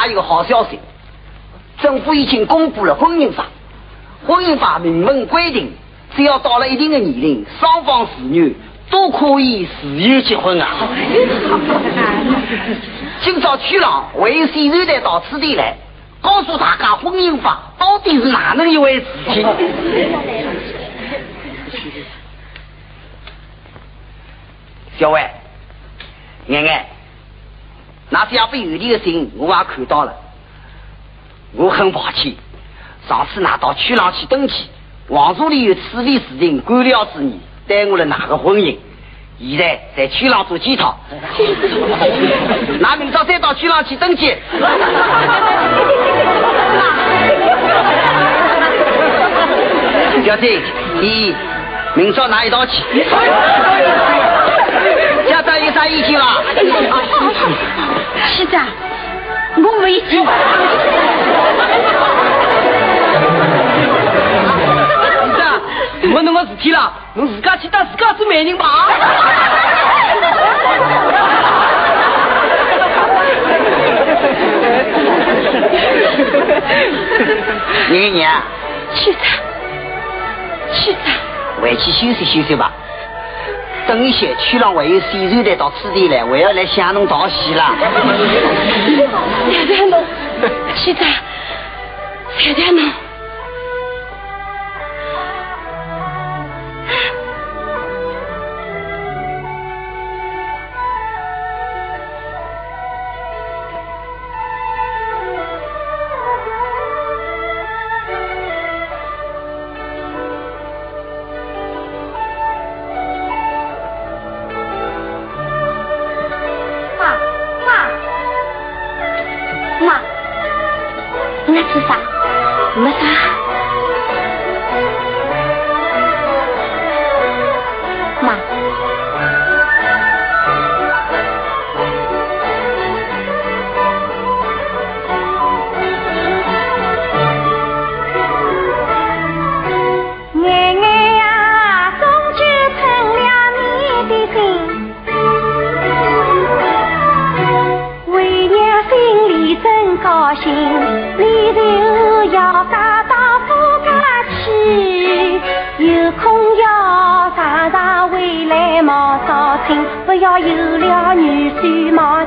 [0.05, 0.79] 家一个好消息，
[1.81, 3.47] 政府已经公布了婚姻法。
[4.27, 5.73] 婚姻法明文规定，
[6.17, 8.57] 只要到了一定的年龄，双方子女
[8.91, 10.69] 都可以自由结婚啊。
[13.21, 15.77] 今朝区长为谁团队到此地来，
[16.21, 19.47] 告诉大家婚姻法到底是哪能一回事情？
[24.99, 25.29] 小伟，
[26.47, 26.87] 妍妍，
[28.15, 30.15] 那小飞邮递的信我也看到了，
[31.53, 32.33] 我很抱歉，
[33.09, 34.55] 上次拿到区上去登记，
[35.09, 38.77] 王助理有处理事情官僚之意，耽误了哪个婚姻。
[39.41, 40.97] 现在在区上做检讨，
[42.79, 44.33] 那明朝再到区上去登记。
[50.25, 50.61] 小姐，
[51.01, 51.35] 你
[51.97, 52.81] 明朝拿一道去。
[55.27, 56.27] 家长有啥意见吗？
[58.37, 58.67] 区长，
[59.57, 60.25] 我没意见。
[65.35, 65.61] 是啊，
[66.15, 68.67] 我侬个事体了，侬自家去当自家做媒人吧。
[77.91, 78.43] 爷娘，
[78.95, 79.21] 区长，
[80.73, 81.13] 区长，
[81.61, 82.73] 回去休息休息吧。
[83.87, 87.75] 等一些区长还有谁团队到此地来，我要来向侬道喜啦。
[89.51, 90.03] 谢谢侬，
[90.75, 91.07] 区长，
[92.39, 92.91] 谢谢侬。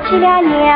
[0.09, 0.66] 婿忘记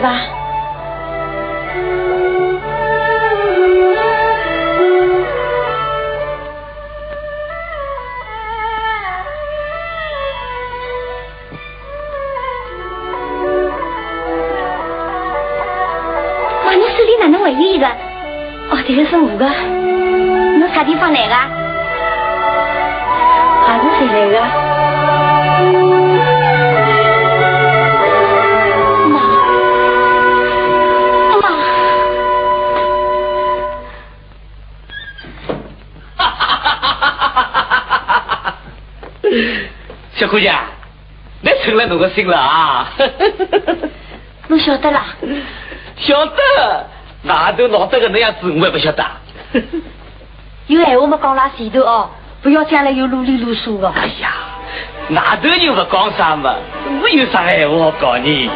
[0.00, 0.25] 再
[40.16, 40.56] 小姑娘，
[41.42, 42.88] 你成了侬个心了啊！
[44.48, 45.04] 侬晓得啦？
[45.98, 46.86] 晓得，
[47.24, 49.04] 外头闹得个那样子，我也不晓得。
[50.68, 52.10] 有闲话没讲啦前头哦，
[52.42, 53.88] 不要将来又啰里啰嗦的。
[53.90, 54.32] 哎呀，
[55.10, 56.54] 外头又不讲啥嘛，
[57.02, 58.50] 我有啥闲话好讲呢？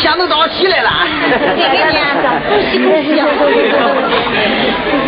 [0.00, 0.90] 天都早起来了，
[1.54, 1.98] 给给你，
[2.86, 4.99] 恭喜恭喜！